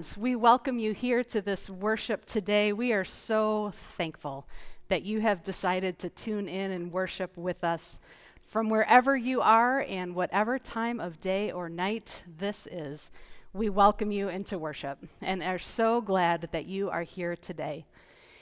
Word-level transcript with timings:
Friends. 0.00 0.16
We 0.16 0.34
welcome 0.34 0.78
you 0.78 0.94
here 0.94 1.22
to 1.24 1.42
this 1.42 1.68
worship 1.68 2.24
today. 2.24 2.72
We 2.72 2.94
are 2.94 3.04
so 3.04 3.74
thankful 3.98 4.46
that 4.88 5.02
you 5.02 5.20
have 5.20 5.42
decided 5.42 5.98
to 5.98 6.08
tune 6.08 6.48
in 6.48 6.70
and 6.70 6.90
worship 6.90 7.36
with 7.36 7.62
us 7.62 8.00
from 8.46 8.70
wherever 8.70 9.14
you 9.14 9.42
are 9.42 9.84
and 9.86 10.14
whatever 10.14 10.58
time 10.58 11.00
of 11.00 11.20
day 11.20 11.52
or 11.52 11.68
night 11.68 12.22
this 12.38 12.66
is. 12.66 13.10
We 13.52 13.68
welcome 13.68 14.10
you 14.10 14.30
into 14.30 14.58
worship 14.58 15.06
and 15.20 15.42
are 15.42 15.58
so 15.58 16.00
glad 16.00 16.48
that 16.50 16.64
you 16.64 16.88
are 16.88 17.02
here 17.02 17.36
today. 17.36 17.84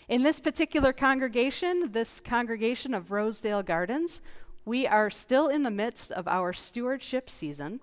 In 0.08 0.22
this 0.22 0.38
particular 0.38 0.92
congregation, 0.92 1.90
this 1.90 2.20
congregation 2.20 2.94
of 2.94 3.10
Rosedale 3.10 3.64
Gardens, 3.64 4.22
we 4.64 4.86
are 4.86 5.10
still 5.10 5.48
in 5.48 5.64
the 5.64 5.72
midst 5.72 6.12
of 6.12 6.28
our 6.28 6.52
stewardship 6.52 7.28
season. 7.28 7.80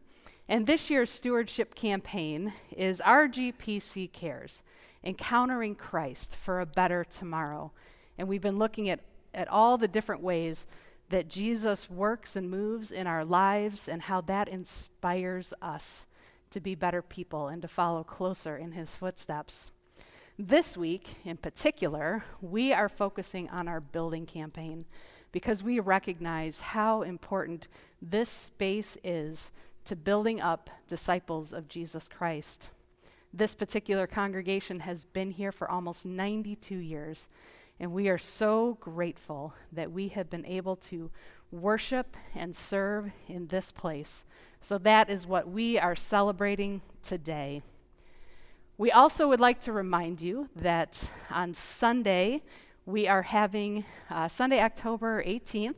And 0.48 0.68
this 0.68 0.92
year's 0.92 1.10
stewardship 1.10 1.74
campaign 1.74 2.54
is 2.76 3.02
RGPC 3.04 4.12
Cares, 4.12 4.62
Encountering 5.04 5.74
Christ 5.74 6.36
for 6.36 6.60
a 6.60 6.68
Better 6.68 7.04
Tomorrow. 7.04 7.72
And 8.20 8.28
we've 8.28 8.42
been 8.42 8.60
looking 8.60 8.90
at, 8.90 9.00
at 9.34 9.48
all 9.48 9.80
the 9.80 9.88
different 9.88 10.22
ways 10.22 10.68
that 11.10 11.30
Jesus 11.30 11.90
works 11.90 12.36
and 12.36 12.50
moves 12.50 12.92
in 12.92 13.08
our 13.08 13.26
lives 13.26 13.88
and 13.88 14.04
how 14.04 14.22
that 14.22 14.48
inspires 14.48 15.52
us 15.64 16.06
to 16.52 16.60
be 16.60 16.76
better 16.76 17.02
people 17.02 17.48
and 17.48 17.62
to 17.64 17.68
follow 17.68 18.04
closer 18.04 18.56
in 18.56 18.72
his 18.74 18.96
footsteps. 18.96 19.72
This 20.38 20.78
week, 20.78 21.16
in 21.26 21.38
particular, 21.38 22.24
we 22.40 22.72
are 22.72 22.90
focusing 22.90 23.50
on 23.50 23.68
our 23.68 23.82
building 23.82 24.28
campaign 24.28 24.86
because 25.32 25.64
we 25.64 25.80
recognize 25.80 26.62
how 26.62 27.02
important 27.02 27.68
this 28.00 28.30
space 28.30 28.96
is 29.04 29.52
to 29.86 29.96
building 29.96 30.42
up 30.42 30.70
disciples 30.88 31.54
of 31.54 31.68
Jesus 31.68 32.10
Christ. 32.10 32.72
This 33.34 33.54
particular 33.54 34.08
congregation 34.08 34.82
has 34.82 35.06
been 35.06 35.32
here 35.32 35.52
for 35.52 35.70
almost 35.70 36.06
92 36.06 36.76
years, 36.76 37.30
and 37.80 37.92
we 37.92 38.10
are 38.10 38.18
so 38.18 38.78
grateful 38.80 39.54
that 39.72 39.92
we 39.92 40.08
have 40.10 40.30
been 40.30 40.46
able 40.46 40.76
to 40.78 41.12
worship 41.52 42.18
and 42.34 42.56
serve 42.56 43.12
in 43.28 43.48
this 43.48 43.72
place. 43.72 44.26
So 44.60 44.78
that 44.80 45.10
is 45.10 45.28
what 45.28 45.50
we 45.50 45.78
are 45.78 45.96
celebrating 45.96 46.82
today. 47.04 47.62
We 48.78 48.92
also 48.92 49.28
would 49.28 49.40
like 49.40 49.62
to 49.62 49.72
remind 49.72 50.22
you 50.22 50.50
that 50.56 51.10
on 51.30 51.54
Sunday, 51.54 52.42
we 52.86 53.08
are 53.08 53.22
having, 53.22 53.86
uh, 54.10 54.28
Sunday, 54.28 54.62
October 54.62 55.24
18th, 55.24 55.78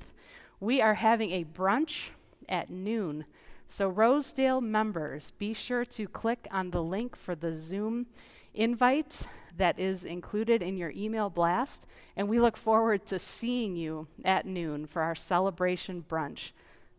we 0.59 0.81
are 0.81 0.95
having 0.95 1.31
a 1.31 1.43
brunch 1.43 2.09
at 2.49 2.69
noon 2.69 3.25
so, 3.67 3.89
Rosedale 3.89 4.61
members, 4.61 5.31
be 5.37 5.53
sure 5.53 5.83
to 5.85 6.07
click 6.07 6.47
on 6.51 6.71
the 6.71 6.81
link 6.81 7.15
for 7.15 7.35
the 7.35 7.53
Zoom 7.53 8.07
invite 8.53 9.27
that 9.57 9.77
is 9.77 10.05
included 10.05 10.61
in 10.61 10.77
your 10.77 10.91
email 10.95 11.29
blast, 11.29 11.85
and 12.15 12.29
we 12.29 12.39
look 12.39 12.55
forward 12.55 13.05
to 13.07 13.19
seeing 13.19 13.75
you 13.75 14.07
at 14.23 14.45
noon 14.45 14.87
for 14.87 15.01
our 15.01 15.15
celebration 15.15 16.05
brunch 16.07 16.51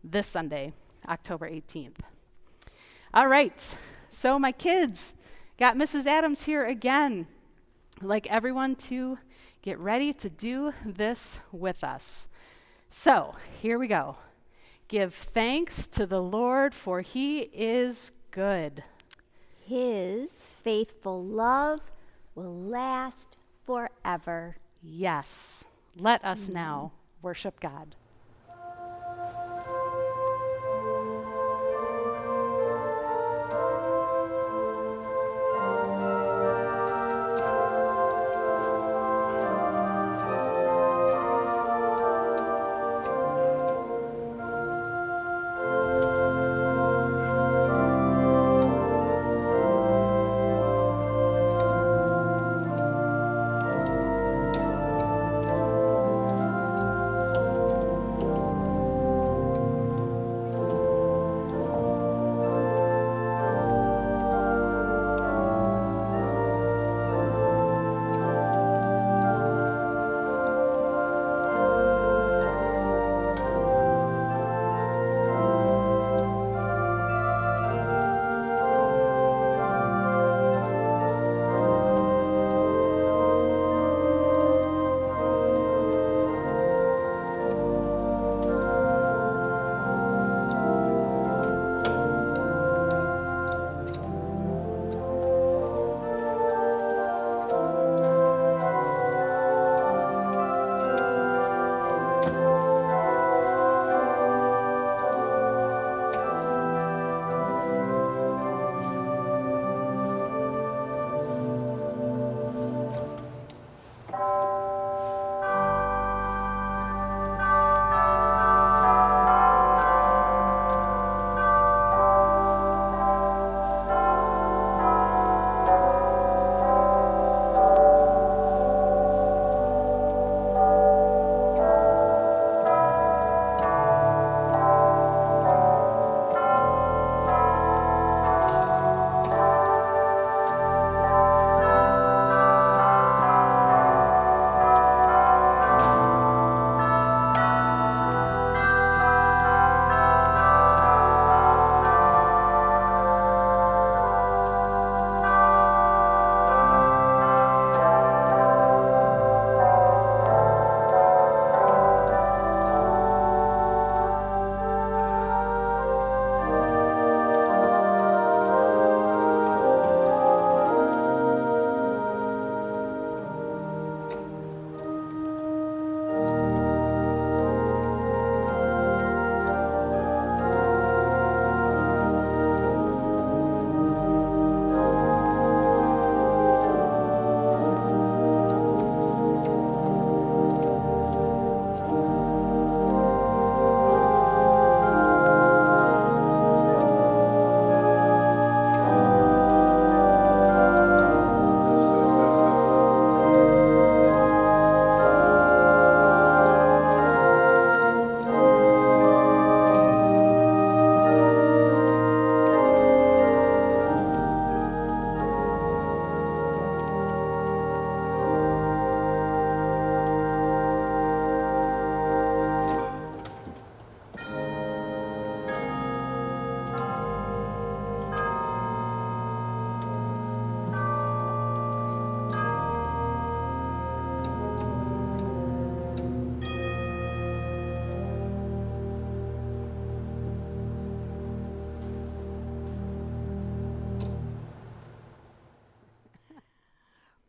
this 0.03 0.27
Sunday, 0.27 0.73
October 1.07 1.49
18th. 1.49 1.97
All 3.13 3.27
right, 3.27 3.75
so 4.09 4.37
my 4.37 4.51
kids 4.51 5.15
got 5.57 5.75
Mrs. 5.75 6.05
Adams 6.05 6.43
here 6.43 6.65
again. 6.65 7.25
I'd 7.99 8.07
like 8.07 8.31
everyone 8.31 8.75
to 8.75 9.17
get 9.63 9.79
ready 9.79 10.13
to 10.13 10.29
do 10.29 10.73
this 10.85 11.39
with 11.51 11.83
us. 11.83 12.27
So, 12.89 13.35
here 13.61 13.79
we 13.79 13.87
go. 13.87 14.17
Give 14.89 15.13
thanks 15.13 15.85
to 15.85 16.07
the 16.07 16.19
Lord, 16.19 16.73
for 16.73 17.01
he 17.01 17.41
is 17.53 18.11
good. 18.31 18.83
His 19.63 20.31
faithful 20.31 21.23
love 21.23 21.79
will 22.33 22.55
last 22.55 23.37
forever. 23.67 24.57
Yes. 24.81 25.63
Let 25.95 26.25
us 26.25 26.49
mm. 26.49 26.53
now 26.53 26.91
worship 27.21 27.59
God. 27.59 27.95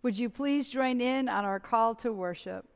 Would 0.02 0.18
you 0.18 0.30
please 0.30 0.68
join 0.68 1.00
in 1.00 1.28
on 1.28 1.44
our 1.44 1.60
call 1.60 1.94
to 1.96 2.10
worship? 2.12 2.66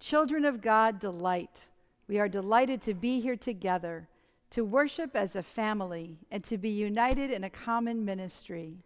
Children 0.00 0.46
of 0.46 0.62
God, 0.62 0.98
delight. 0.98 1.68
We 2.08 2.18
are 2.18 2.28
delighted 2.28 2.80
to 2.82 2.94
be 2.94 3.20
here 3.20 3.36
together, 3.36 4.08
to 4.50 4.64
worship 4.64 5.14
as 5.14 5.36
a 5.36 5.42
family, 5.42 6.16
and 6.30 6.42
to 6.44 6.56
be 6.56 6.70
united 6.70 7.30
in 7.30 7.44
a 7.44 7.50
common 7.50 8.04
ministry. 8.06 8.78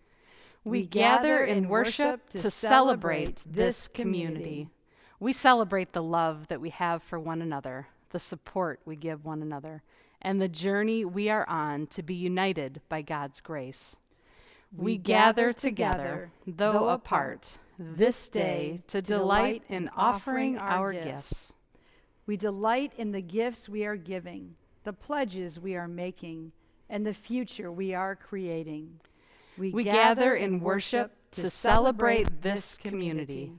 We, 0.64 0.84
gather 0.84 1.44
in 1.44 1.68
worship 1.68 2.28
to 2.30 2.50
celebrate 2.50 3.44
this 3.46 3.86
community. 3.86 4.68
We 5.20 5.32
celebrate 5.32 5.92
the 5.92 6.02
love 6.02 6.48
that 6.48 6.60
we 6.60 6.70
have 6.70 7.02
for 7.04 7.20
one 7.20 7.40
another, 7.40 7.86
the 8.10 8.18
support 8.18 8.80
we 8.84 8.96
give 8.96 9.24
one 9.24 9.42
another, 9.42 9.82
and 10.20 10.40
the 10.40 10.48
journey 10.48 11.04
we 11.04 11.30
are 11.30 11.48
on 11.48 11.86
to 11.88 12.02
be 12.02 12.14
united 12.14 12.80
by 12.88 13.02
God's 13.02 13.40
grace. 13.40 13.96
We 14.76 14.96
gather 14.96 15.52
together, 15.52 16.30
though 16.46 16.88
apart, 16.88 17.58
this 17.78 18.28
day 18.28 18.80
to 18.86 19.02
delight 19.02 19.62
in 19.68 19.90
offering 19.96 20.58
our 20.58 20.92
gifts. 20.92 21.54
We 22.26 22.36
delight 22.36 22.92
in 22.96 23.10
the 23.10 23.20
gifts 23.20 23.68
we 23.68 23.84
are 23.84 23.96
giving, 23.96 24.54
the 24.84 24.92
pledges 24.92 25.58
we 25.58 25.74
are 25.74 25.88
making, 25.88 26.52
and 26.88 27.04
the 27.04 27.14
future 27.14 27.72
we 27.72 27.94
are 27.94 28.14
creating. 28.14 29.00
We 29.58 29.82
gather 29.82 30.34
in 30.34 30.60
worship 30.60 31.12
to 31.32 31.50
celebrate 31.50 32.42
this 32.42 32.78
community. 32.78 33.52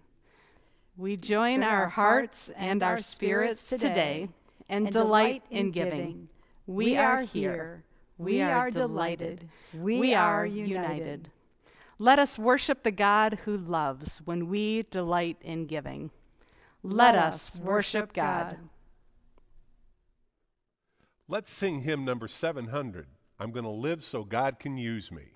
We 0.97 1.17
join 1.17 1.63
our 1.63 1.87
hearts 1.89 2.51
and 2.55 2.81
our 2.83 2.99
spirits 2.99 3.69
today 3.69 4.29
and 4.69 4.89
delight 4.89 5.43
in 5.49 5.71
giving. 5.71 6.29
We 6.65 6.95
are 6.97 7.21
here. 7.21 7.83
We 8.21 8.41
are 8.41 8.69
delighted. 8.69 9.49
We 9.73 10.13
are 10.13 10.45
united. 10.45 11.31
Let 11.97 12.19
us 12.19 12.37
worship 12.37 12.83
the 12.83 12.91
God 12.91 13.39
who 13.45 13.57
loves 13.57 14.19
when 14.25 14.47
we 14.47 14.83
delight 14.83 15.37
in 15.41 15.65
giving. 15.65 16.11
Let 16.83 17.15
us 17.15 17.57
worship 17.57 18.13
God. 18.13 18.57
Let's 21.27 21.51
sing 21.51 21.81
hymn 21.81 22.05
number 22.05 22.27
700. 22.27 23.07
I'm 23.39 23.51
going 23.51 23.63
to 23.63 23.71
live 23.71 24.03
so 24.03 24.23
God 24.23 24.59
can 24.59 24.77
use 24.77 25.11
me. 25.11 25.31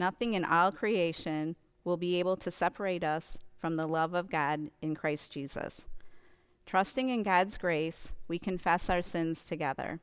Nothing 0.00 0.34
in 0.34 0.44
all 0.44 0.72
creation 0.72 1.54
will 1.84 1.96
be 1.96 2.18
able 2.18 2.36
to 2.38 2.50
separate 2.50 3.04
us 3.04 3.38
from 3.58 3.76
the 3.76 3.86
love 3.86 4.14
of 4.14 4.30
God 4.30 4.70
in 4.82 4.96
Christ 4.96 5.30
Jesus. 5.30 5.86
Trusting 6.66 7.10
in 7.10 7.22
God's 7.22 7.58
grace, 7.58 8.12
we 8.26 8.38
confess 8.38 8.88
our 8.88 9.02
sins 9.02 9.44
together. 9.44 10.00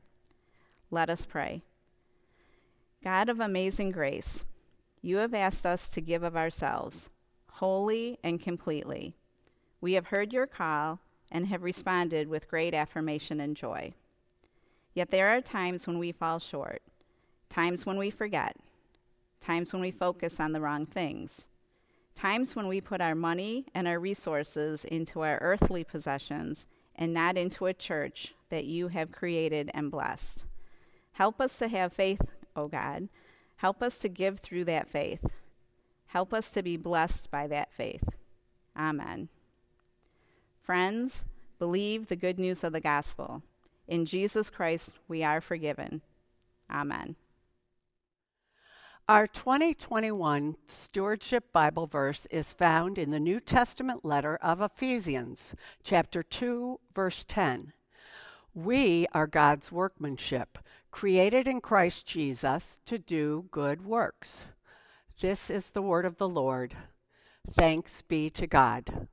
Let 0.90 1.10
us 1.10 1.26
pray. 1.26 1.62
God 3.02 3.28
of 3.28 3.40
amazing 3.40 3.90
grace, 3.90 4.44
you 5.02 5.16
have 5.18 5.34
asked 5.34 5.66
us 5.66 5.88
to 5.88 6.00
give 6.00 6.22
of 6.22 6.36
ourselves, 6.36 7.10
wholly 7.52 8.18
and 8.22 8.40
completely. 8.40 9.14
We 9.80 9.94
have 9.94 10.06
heard 10.06 10.32
your 10.32 10.46
call 10.46 11.00
and 11.30 11.46
have 11.48 11.62
responded 11.62 12.28
with 12.28 12.48
great 12.48 12.74
affirmation 12.74 13.40
and 13.40 13.56
joy. 13.56 13.94
Yet 14.94 15.10
there 15.10 15.28
are 15.28 15.40
times 15.40 15.86
when 15.86 15.98
we 15.98 16.12
fall 16.12 16.38
short, 16.38 16.82
times 17.48 17.84
when 17.84 17.98
we 17.98 18.10
forget, 18.10 18.56
times 19.40 19.72
when 19.72 19.82
we 19.82 19.90
focus 19.90 20.40
on 20.40 20.52
the 20.52 20.60
wrong 20.60 20.86
things, 20.86 21.46
times 22.14 22.56
when 22.56 22.66
we 22.68 22.80
put 22.80 23.00
our 23.00 23.14
money 23.14 23.66
and 23.74 23.86
our 23.86 23.98
resources 23.98 24.84
into 24.84 25.20
our 25.20 25.38
earthly 25.40 25.84
possessions 25.84 26.66
and 26.96 27.14
not 27.14 27.38
into 27.38 27.66
a 27.66 27.74
church 27.74 28.34
that 28.50 28.64
you 28.64 28.88
have 28.88 29.12
created 29.12 29.70
and 29.72 29.90
blessed. 29.90 30.44
Help 31.12 31.40
us 31.40 31.58
to 31.58 31.68
have 31.68 31.92
faith, 31.92 32.22
O 32.56 32.68
God. 32.68 33.08
Help 33.56 33.82
us 33.82 33.98
to 33.98 34.08
give 34.08 34.40
through 34.40 34.64
that 34.64 34.88
faith. 34.88 35.24
Help 36.06 36.32
us 36.32 36.50
to 36.50 36.62
be 36.62 36.76
blessed 36.76 37.30
by 37.30 37.46
that 37.46 37.72
faith. 37.72 38.08
Amen. 38.76 39.28
Friends, 40.62 41.24
believe 41.58 42.06
the 42.06 42.16
good 42.16 42.38
news 42.38 42.62
of 42.64 42.72
the 42.72 42.80
gospel. 42.80 43.42
In 43.86 44.06
Jesus 44.06 44.50
Christ, 44.50 44.92
we 45.08 45.24
are 45.24 45.40
forgiven. 45.40 46.02
Amen. 46.70 47.16
Our 49.08 49.26
2021 49.26 50.56
Stewardship 50.66 51.50
Bible 51.50 51.86
verse 51.86 52.26
is 52.30 52.52
found 52.52 52.98
in 52.98 53.10
the 53.10 53.18
New 53.18 53.40
Testament 53.40 54.04
letter 54.04 54.36
of 54.42 54.60
Ephesians, 54.60 55.54
chapter 55.82 56.22
2, 56.22 56.78
verse 56.94 57.24
10. 57.24 57.72
We 58.52 59.06
are 59.14 59.26
God's 59.26 59.72
workmanship, 59.72 60.58
created 60.90 61.48
in 61.48 61.62
Christ 61.62 62.04
Jesus 62.04 62.80
to 62.84 62.98
do 62.98 63.46
good 63.50 63.82
works. 63.82 64.44
This 65.18 65.48
is 65.48 65.70
the 65.70 65.80
word 65.80 66.04
of 66.04 66.18
the 66.18 66.28
Lord. 66.28 66.76
Thanks 67.50 68.02
be 68.02 68.28
to 68.28 68.46
God. 68.46 69.08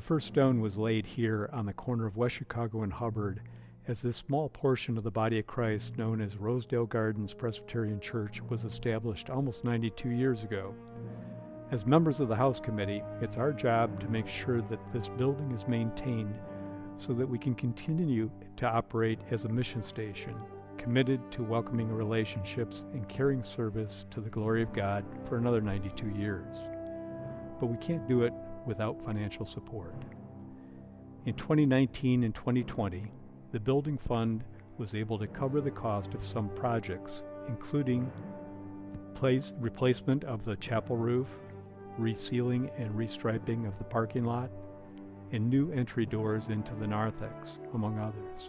The 0.00 0.06
first 0.06 0.28
stone 0.28 0.62
was 0.62 0.78
laid 0.78 1.04
here 1.04 1.50
on 1.52 1.66
the 1.66 1.74
corner 1.74 2.06
of 2.06 2.16
West 2.16 2.36
Chicago 2.36 2.82
and 2.84 2.90
Hubbard 2.90 3.42
as 3.86 4.00
this 4.00 4.16
small 4.16 4.48
portion 4.48 4.96
of 4.96 5.04
the 5.04 5.10
body 5.10 5.38
of 5.38 5.46
Christ, 5.46 5.98
known 5.98 6.22
as 6.22 6.38
Rosedale 6.38 6.86
Gardens 6.86 7.34
Presbyterian 7.34 8.00
Church, 8.00 8.40
was 8.48 8.64
established 8.64 9.28
almost 9.28 9.62
92 9.62 10.08
years 10.08 10.42
ago. 10.42 10.74
As 11.70 11.84
members 11.84 12.18
of 12.18 12.28
the 12.28 12.34
House 12.34 12.58
Committee, 12.58 13.02
it's 13.20 13.36
our 13.36 13.52
job 13.52 14.00
to 14.00 14.08
make 14.08 14.26
sure 14.26 14.62
that 14.62 14.80
this 14.90 15.10
building 15.10 15.52
is 15.52 15.68
maintained 15.68 16.34
so 16.96 17.12
that 17.12 17.28
we 17.28 17.38
can 17.38 17.54
continue 17.54 18.30
to 18.56 18.66
operate 18.66 19.20
as 19.30 19.44
a 19.44 19.50
mission 19.50 19.82
station, 19.82 20.34
committed 20.78 21.20
to 21.30 21.42
welcoming 21.42 21.92
relationships 21.92 22.86
and 22.94 23.06
caring 23.10 23.42
service 23.42 24.06
to 24.12 24.22
the 24.22 24.30
glory 24.30 24.62
of 24.62 24.72
God 24.72 25.04
for 25.28 25.36
another 25.36 25.60
92 25.60 26.08
years. 26.18 26.56
But 27.60 27.66
we 27.66 27.76
can't 27.76 28.08
do 28.08 28.22
it 28.22 28.32
without 28.66 29.02
financial 29.02 29.46
support. 29.46 29.94
In 31.26 31.34
2019 31.34 32.24
and 32.24 32.34
2020, 32.34 33.10
the 33.52 33.60
building 33.60 33.98
fund 33.98 34.44
was 34.78 34.94
able 34.94 35.18
to 35.18 35.26
cover 35.26 35.60
the 35.60 35.70
cost 35.70 36.14
of 36.14 36.24
some 36.24 36.48
projects, 36.50 37.24
including 37.48 38.10
place, 39.14 39.52
replacement 39.60 40.24
of 40.24 40.44
the 40.44 40.56
chapel 40.56 40.96
roof, 40.96 41.28
resealing 41.98 42.70
and 42.78 42.94
restriping 42.94 43.66
of 43.66 43.76
the 43.76 43.84
parking 43.84 44.24
lot, 44.24 44.50
and 45.32 45.48
new 45.48 45.70
entry 45.72 46.06
doors 46.06 46.48
into 46.48 46.74
the 46.76 46.86
narthex, 46.86 47.58
among 47.74 47.98
others. 47.98 48.48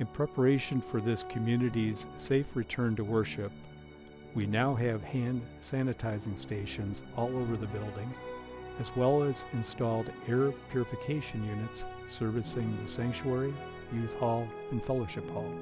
In 0.00 0.06
preparation 0.06 0.80
for 0.80 1.00
this 1.00 1.24
community's 1.28 2.06
safe 2.16 2.56
return 2.56 2.96
to 2.96 3.04
worship, 3.04 3.52
we 4.34 4.46
now 4.46 4.74
have 4.74 5.04
hand 5.04 5.42
sanitizing 5.60 6.36
stations 6.38 7.02
all 7.16 7.36
over 7.36 7.56
the 7.56 7.66
building, 7.66 8.12
as 8.80 8.94
well 8.96 9.22
as 9.22 9.44
installed 9.52 10.10
air 10.28 10.52
purification 10.70 11.44
units 11.44 11.86
servicing 12.08 12.76
the 12.82 12.88
sanctuary, 12.88 13.54
youth 13.92 14.14
hall, 14.14 14.48
and 14.70 14.82
fellowship 14.82 15.28
hall. 15.30 15.52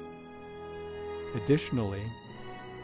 Additionally, 1.35 2.03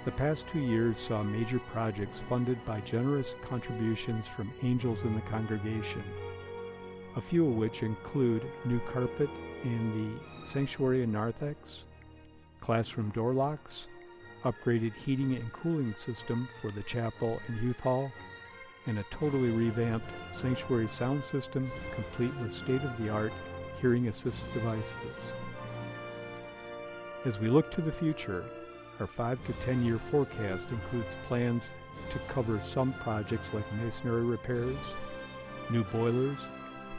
the 0.06 0.12
past 0.12 0.46
two 0.48 0.60
years 0.60 0.98
saw 0.98 1.22
major 1.22 1.60
projects 1.72 2.20
funded 2.20 2.64
by 2.66 2.80
generous 2.82 3.36
contributions 3.44 4.28
from 4.28 4.52
angels 4.64 5.04
in 5.04 5.14
the 5.14 5.22
congregation, 5.22 6.04
a 7.16 7.22
few 7.22 7.48
of 7.48 7.56
which 7.56 7.84
include 7.84 8.44
new 8.66 8.80
carpet 8.92 9.30
in 9.64 9.92
the 10.16 10.48
sanctuary 10.50 11.04
and 11.04 11.12
narthex, 11.12 11.84
classroom 12.62 13.10
door 13.10 13.34
locks, 13.34 13.88
upgraded 14.44 14.94
heating 14.94 15.36
and 15.36 15.52
cooling 15.52 15.94
system 15.96 16.48
for 16.62 16.72
the 16.72 16.84
chapel 16.84 17.40
and 17.48 17.62
youth 17.62 17.80
hall, 17.80 18.12
and 18.86 19.00
a 19.00 19.06
totally 19.12 19.50
revamped 19.50 20.08
sanctuary 20.32 20.88
sound 20.88 21.24
system 21.24 21.70
complete 21.94 22.36
with 22.42 22.52
state 22.52 22.82
of 22.84 22.98
the 22.98 23.10
art 23.10 23.34
hearing 23.82 24.08
assist 24.08 24.44
devices. 24.54 24.96
As 27.26 27.40
we 27.40 27.50
look 27.50 27.72
to 27.72 27.82
the 27.82 27.92
future, 27.92 28.44
our 29.00 29.08
5 29.08 29.44
to 29.46 29.54
10 29.54 29.84
year 29.86 30.00
forecast 30.12 30.70
includes 30.72 31.16
plans 31.28 31.72
to 32.12 32.20
cover 32.28 32.60
some 32.62 32.94
projects 32.94 33.54
like 33.54 33.74
masonry 33.74 34.24
repairs, 34.24 34.78
new 35.70 35.84
boilers, 35.86 36.40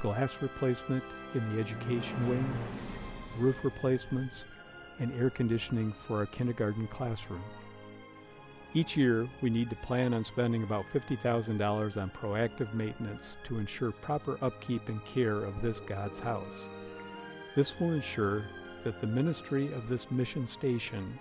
glass 0.03 0.37
replacement 0.41 1.03
in 1.35 1.55
the 1.55 1.61
education 1.61 2.29
wing, 2.29 2.53
roof 3.39 3.57
replacements, 3.63 4.45
and 4.99 5.13
air 5.19 5.31
conditioning 5.31 5.93
for 6.07 6.19
our 6.19 6.27
kindergarten 6.27 6.87
classroom. 6.87 7.43
Each 8.73 8.97
year, 8.97 9.29
we 9.43 9.51
need 9.51 9.69
to 9.71 9.77
plan 9.77 10.15
on 10.15 10.23
spending 10.23 10.63
about 10.63 10.85
$50,000 10.95 12.01
on 12.01 12.11
proactive 12.11 12.73
maintenance 12.73 13.37
to 13.45 13.59
ensure 13.59 13.91
proper 13.91 14.39
upkeep 14.43 14.89
and 14.89 15.05
care 15.05 15.43
of 15.43 15.61
this 15.61 15.81
God's 15.81 16.21
house. 16.21 16.55
This 17.57 17.79
will 17.81 17.91
ensure 17.91 18.45
that 18.85 19.01
the 19.01 19.09
ministry 19.09 19.73
of 19.73 19.89
this 19.89 20.09
mission 20.13 20.47
station, 20.47 21.19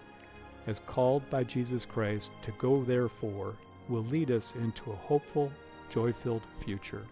as 0.67 0.81
called 0.81 1.27
by 1.31 1.43
Jesus 1.43 1.85
Christ 1.85 2.29
to 2.43 2.51
go 2.59 2.83
therefore, 2.83 3.55
will 3.87 4.03
lead 4.03 4.29
us 4.29 4.53
into 4.53 4.91
a 4.91 4.95
hopeful, 4.95 5.51
joy 5.89 6.13
filled 6.13 6.43
future. 6.59 7.03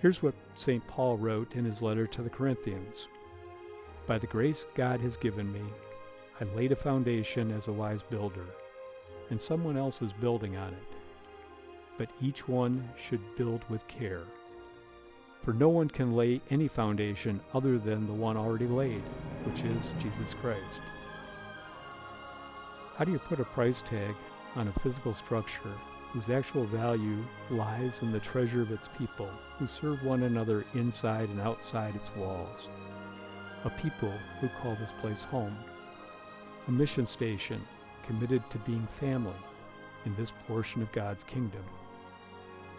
Here's 0.00 0.22
what 0.22 0.34
St. 0.54 0.86
Paul 0.86 1.18
wrote 1.18 1.56
in 1.56 1.64
his 1.66 1.82
letter 1.82 2.06
to 2.06 2.22
the 2.22 2.30
Corinthians 2.30 3.08
By 4.06 4.18
the 4.18 4.26
grace 4.26 4.64
God 4.74 5.00
has 5.00 5.18
given 5.18 5.52
me, 5.52 5.62
I 6.40 6.44
laid 6.56 6.72
a 6.72 6.76
foundation 6.76 7.50
as 7.50 7.68
a 7.68 7.72
wise 7.72 8.02
builder, 8.02 8.46
and 9.30 9.40
someone 9.40 9.76
else 9.76 10.02
is 10.02 10.12
building 10.12 10.56
on 10.56 10.72
it. 10.72 10.86
But 11.96 12.10
each 12.20 12.48
one 12.48 12.88
should 12.96 13.20
build 13.36 13.62
with 13.68 13.86
care. 13.88 14.24
For 15.42 15.52
no 15.52 15.68
one 15.68 15.88
can 15.88 16.14
lay 16.14 16.40
any 16.50 16.68
foundation 16.68 17.40
other 17.54 17.78
than 17.78 18.06
the 18.06 18.12
one 18.12 18.36
already 18.36 18.66
laid, 18.66 19.02
which 19.44 19.62
is 19.64 19.92
Jesus 20.00 20.34
Christ. 20.34 20.80
How 22.96 23.04
do 23.04 23.12
you 23.12 23.18
put 23.18 23.40
a 23.40 23.44
price 23.44 23.82
tag 23.82 24.14
on 24.56 24.68
a 24.68 24.80
physical 24.80 25.14
structure 25.14 25.72
whose 26.12 26.30
actual 26.30 26.64
value 26.64 27.24
lies 27.50 28.02
in 28.02 28.12
the 28.12 28.18
treasure 28.18 28.62
of 28.62 28.72
its 28.72 28.88
people, 28.98 29.28
who 29.58 29.66
serve 29.66 30.02
one 30.04 30.24
another 30.24 30.64
inside 30.74 31.28
and 31.28 31.40
outside 31.40 31.94
its 31.94 32.14
walls? 32.16 32.68
A 33.64 33.70
people 33.70 34.12
who 34.40 34.48
call 34.60 34.74
this 34.76 34.92
place 35.00 35.22
home. 35.24 35.56
A 36.66 36.70
mission 36.70 37.06
station 37.06 37.64
committed 38.08 38.42
to 38.50 38.58
being 38.60 38.86
family 38.86 39.36
in 40.06 40.16
this 40.16 40.32
portion 40.46 40.80
of 40.80 40.90
God's 40.92 41.22
kingdom. 41.22 41.62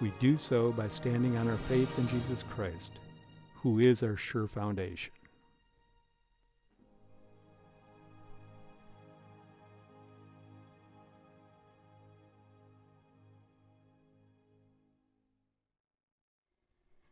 We 0.01 0.11
do 0.19 0.37
so 0.37 0.71
by 0.71 0.87
standing 0.87 1.37
on 1.37 1.47
our 1.47 1.57
faith 1.57 1.89
in 1.99 2.07
Jesus 2.07 2.43
Christ, 2.43 2.93
who 3.53 3.79
is 3.79 4.01
our 4.01 4.17
sure 4.17 4.47
foundation. 4.47 5.13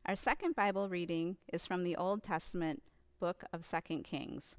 Our 0.05 0.15
second 0.15 0.55
Bible 0.55 0.89
reading 0.89 1.36
is 1.51 1.65
from 1.65 1.83
the 1.83 1.97
Old 1.97 2.24
Testament 2.24 2.81
book 3.19 3.43
of 3.51 3.67
2 3.69 4.03
Kings, 4.03 4.55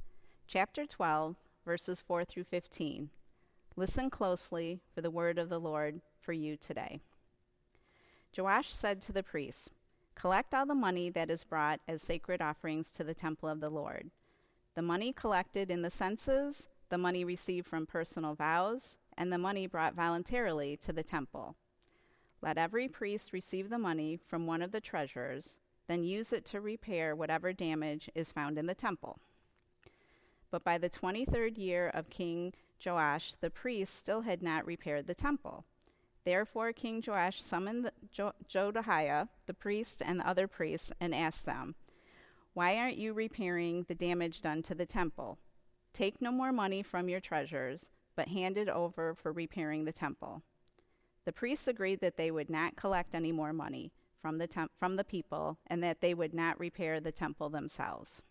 chapter 0.47 0.85
12, 0.85 1.37
verses 1.65 2.03
4 2.03 2.27
through 2.27 2.45
15. 2.45 3.09
Listen 3.79 4.11
closely 4.11 4.81
for 4.93 5.03
the 5.03 5.11
word 5.11 5.39
of 5.39 5.49
the 5.49 5.61
Lord 5.61 6.01
for 6.21 6.33
you 6.33 6.57
today. 6.57 6.99
Joash 8.37 8.75
said 8.75 9.01
to 9.03 9.13
the 9.13 9.23
priests, 9.23 9.71
Collect 10.17 10.53
all 10.53 10.67
the 10.67 10.75
money 10.75 11.11
that 11.11 11.31
is 11.31 11.45
brought 11.45 11.79
as 11.87 12.03
sacred 12.03 12.43
offerings 12.43 12.91
to 12.91 13.05
the 13.05 13.15
temple 13.15 13.49
of 13.49 13.61
the 13.61 13.71
Lord. 13.71 14.11
The 14.75 14.83
money 14.83 15.13
collected 15.13 15.71
in 15.71 15.83
the 15.83 15.91
census, 15.91 16.67
the 16.89 16.99
money 16.99 17.23
received 17.25 17.69
from 17.69 17.87
personal 17.87 18.35
vows, 18.35 18.99
and 19.17 19.33
the 19.33 19.39
money 19.39 19.69
brought 19.69 19.95
voluntarily 19.95 20.77
to 20.79 20.93
the 20.93 21.05
temple. 21.05 21.55
Let 22.43 22.59
every 22.59 22.89
priest 22.89 23.33
receive 23.33 23.71
the 23.71 23.79
money 23.79 24.19
from 24.27 24.45
one 24.45 24.61
of 24.61 24.73
the 24.73 24.81
treasurers, 24.81 25.57
then 25.87 26.03
use 26.03 26.33
it 26.33 26.45
to 26.47 26.61
repair 26.61 27.15
whatever 27.15 27.53
damage 27.53 28.11
is 28.17 28.33
found 28.33 28.59
in 28.59 28.67
the 28.67 28.75
temple. 28.75 29.21
But 30.51 30.65
by 30.65 30.79
the 30.79 30.91
23rd 30.91 31.59
year 31.59 31.89
of 31.95 32.11
King 32.11 32.55
Joash, 32.85 33.35
the 33.41 33.51
priest 33.51 33.95
still 33.95 34.23
had 34.23 34.43
not 34.43 34.67
repaired 34.67 35.07
the 35.07 35.15
temple. 35.15 35.65
Therefore, 36.25 36.73
King 36.73 37.03
Joash 37.07 37.43
summoned 37.43 37.91
jo- 38.11 38.35
Jehoiada, 38.49 39.29
the 39.47 39.55
priest, 39.55 40.03
and 40.05 40.21
the 40.21 40.29
other 40.29 40.47
priests, 40.47 40.93
and 41.01 41.15
asked 41.15 41.47
them, 41.47 41.75
Why 42.55 42.77
aren't 42.77 42.99
you 42.99 43.13
repairing 43.13 43.87
the 43.89 43.95
damage 43.95 44.43
done 44.43 44.63
to 44.65 44.75
the 44.75 44.87
temple? 44.87 45.39
Take 45.95 46.21
no 46.21 46.31
more 46.31 46.53
money 46.53 46.83
from 46.83 47.09
your 47.09 47.21
treasures, 47.21 47.91
but 48.15 48.29
hand 48.29 48.59
it 48.59 48.69
over 48.69 49.15
for 49.15 49.33
repairing 49.33 49.85
the 49.85 49.93
temple. 49.93 50.43
The 51.25 51.33
priests 51.33 51.69
agreed 51.69 52.01
that 52.01 52.17
they 52.17 52.31
would 52.31 52.51
not 52.51 52.77
collect 52.77 53.15
any 53.15 53.33
more 53.33 53.53
money 53.53 53.93
from 54.21 54.39
the, 54.39 54.47
temp- 54.47 54.73
from 54.77 54.97
the 54.97 55.05
people 55.05 55.59
and 55.67 55.83
that 55.83 56.01
they 56.01 56.15
would 56.15 56.35
not 56.35 56.59
repair 56.59 57.01
the 57.01 57.13
temple 57.13 57.49
themselves. 57.49 58.23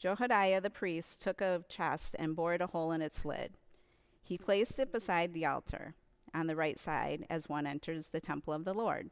Jehoiada 0.00 0.62
the 0.62 0.70
priest 0.70 1.22
took 1.22 1.42
a 1.42 1.62
chest 1.68 2.16
and 2.18 2.34
bored 2.34 2.62
a 2.62 2.68
hole 2.68 2.90
in 2.90 3.02
its 3.02 3.24
lid. 3.24 3.58
He 4.22 4.38
placed 4.38 4.78
it 4.78 4.90
beside 4.90 5.34
the 5.34 5.44
altar, 5.44 5.94
on 6.32 6.46
the 6.46 6.56
right 6.56 6.78
side, 6.78 7.26
as 7.28 7.50
one 7.50 7.66
enters 7.66 8.08
the 8.08 8.20
temple 8.20 8.54
of 8.54 8.64
the 8.64 8.72
Lord. 8.72 9.10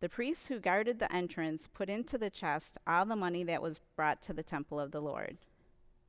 The 0.00 0.08
priests 0.08 0.48
who 0.48 0.58
guarded 0.58 0.98
the 0.98 1.14
entrance 1.14 1.68
put 1.72 1.88
into 1.88 2.18
the 2.18 2.30
chest 2.30 2.76
all 2.84 3.06
the 3.06 3.14
money 3.14 3.44
that 3.44 3.62
was 3.62 3.80
brought 3.94 4.20
to 4.22 4.32
the 4.32 4.42
temple 4.42 4.80
of 4.80 4.90
the 4.90 5.00
Lord. 5.00 5.38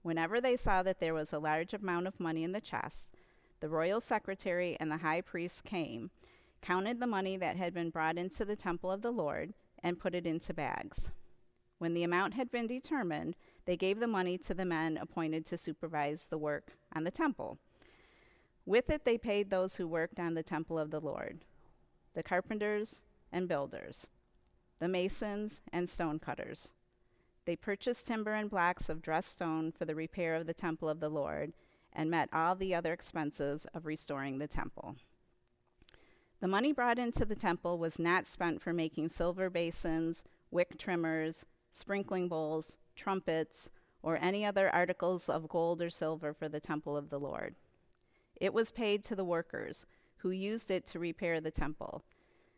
Whenever 0.01 0.41
they 0.41 0.55
saw 0.55 0.81
that 0.81 0.99
there 0.99 1.13
was 1.13 1.31
a 1.31 1.37
large 1.37 1.75
amount 1.75 2.07
of 2.07 2.19
money 2.19 2.43
in 2.43 2.51
the 2.51 2.59
chest, 2.59 3.11
the 3.59 3.69
royal 3.69 4.01
secretary 4.01 4.75
and 4.79 4.91
the 4.91 4.97
high 4.97 5.21
priest 5.21 5.63
came, 5.63 6.09
counted 6.63 6.99
the 6.99 7.05
money 7.05 7.37
that 7.37 7.57
had 7.57 7.75
been 7.75 7.91
brought 7.91 8.17
into 8.17 8.43
the 8.43 8.55
temple 8.55 8.89
of 8.89 9.03
the 9.03 9.11
Lord, 9.11 9.53
and 9.83 9.99
put 9.99 10.15
it 10.15 10.25
into 10.25 10.51
bags. 10.51 11.11
When 11.77 11.93
the 11.93 12.03
amount 12.03 12.33
had 12.33 12.49
been 12.49 12.65
determined, 12.67 13.35
they 13.65 13.77
gave 13.77 13.99
the 13.99 14.07
money 14.07 14.37
to 14.39 14.53
the 14.53 14.65
men 14.65 14.97
appointed 14.97 15.45
to 15.47 15.57
supervise 15.57 16.27
the 16.29 16.37
work 16.37 16.73
on 16.93 17.03
the 17.03 17.11
temple. 17.11 17.57
With 18.65 18.89
it, 18.89 19.05
they 19.05 19.17
paid 19.17 19.49
those 19.49 19.75
who 19.75 19.87
worked 19.87 20.19
on 20.19 20.33
the 20.33 20.43
temple 20.43 20.79
of 20.79 20.91
the 20.91 21.01
Lord 21.01 21.39
the 22.13 22.23
carpenters 22.23 23.01
and 23.31 23.47
builders, 23.47 24.07
the 24.79 24.87
masons 24.87 25.61
and 25.71 25.89
stonecutters. 25.89 26.71
They 27.45 27.55
purchased 27.55 28.05
timber 28.05 28.33
and 28.33 28.49
blocks 28.49 28.87
of 28.87 29.01
dressed 29.01 29.31
stone 29.31 29.71
for 29.71 29.85
the 29.85 29.95
repair 29.95 30.35
of 30.35 30.45
the 30.45 30.53
temple 30.53 30.87
of 30.87 30.99
the 30.99 31.09
Lord 31.09 31.53
and 31.91 32.11
met 32.11 32.29
all 32.31 32.55
the 32.55 32.75
other 32.75 32.93
expenses 32.93 33.65
of 33.73 33.85
restoring 33.85 34.37
the 34.37 34.47
temple. 34.47 34.95
The 36.39 36.47
money 36.47 36.71
brought 36.71 36.99
into 36.99 37.25
the 37.25 37.35
temple 37.35 37.77
was 37.77 37.97
not 37.97 38.27
spent 38.27 38.61
for 38.61 38.73
making 38.73 39.09
silver 39.09 39.49
basins, 39.49 40.23
wick 40.51 40.77
trimmers, 40.77 41.45
sprinkling 41.71 42.27
bowls, 42.27 42.77
trumpets, 42.95 43.69
or 44.01 44.17
any 44.21 44.45
other 44.45 44.69
articles 44.69 45.29
of 45.29 45.47
gold 45.47 45.81
or 45.81 45.89
silver 45.89 46.33
for 46.33 46.49
the 46.49 46.59
temple 46.59 46.97
of 46.97 47.09
the 47.09 47.19
Lord. 47.19 47.55
It 48.35 48.53
was 48.53 48.71
paid 48.71 49.03
to 49.05 49.15
the 49.15 49.23
workers, 49.23 49.85
who 50.17 50.31
used 50.31 50.69
it 50.71 50.85
to 50.87 50.99
repair 50.99 51.39
the 51.39 51.51
temple. 51.51 52.03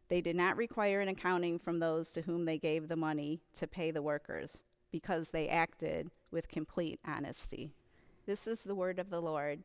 They 0.07 0.21
did 0.21 0.35
not 0.35 0.57
require 0.57 1.01
an 1.01 1.07
accounting 1.07 1.59
from 1.59 1.79
those 1.79 2.11
to 2.13 2.21
whom 2.21 2.45
they 2.45 2.57
gave 2.57 2.87
the 2.87 2.95
money 2.95 3.41
to 3.55 3.67
pay 3.67 3.91
the 3.91 4.01
workers 4.01 4.61
because 4.91 5.29
they 5.29 5.49
acted 5.49 6.11
with 6.31 6.47
complete 6.47 6.99
honesty. 7.05 7.71
This 8.25 8.47
is 8.47 8.63
the 8.63 8.75
word 8.75 8.99
of 8.99 9.09
the 9.09 9.21
Lord. 9.21 9.63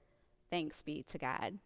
Thanks 0.50 0.82
be 0.82 1.02
to 1.08 1.18
God. 1.18 1.58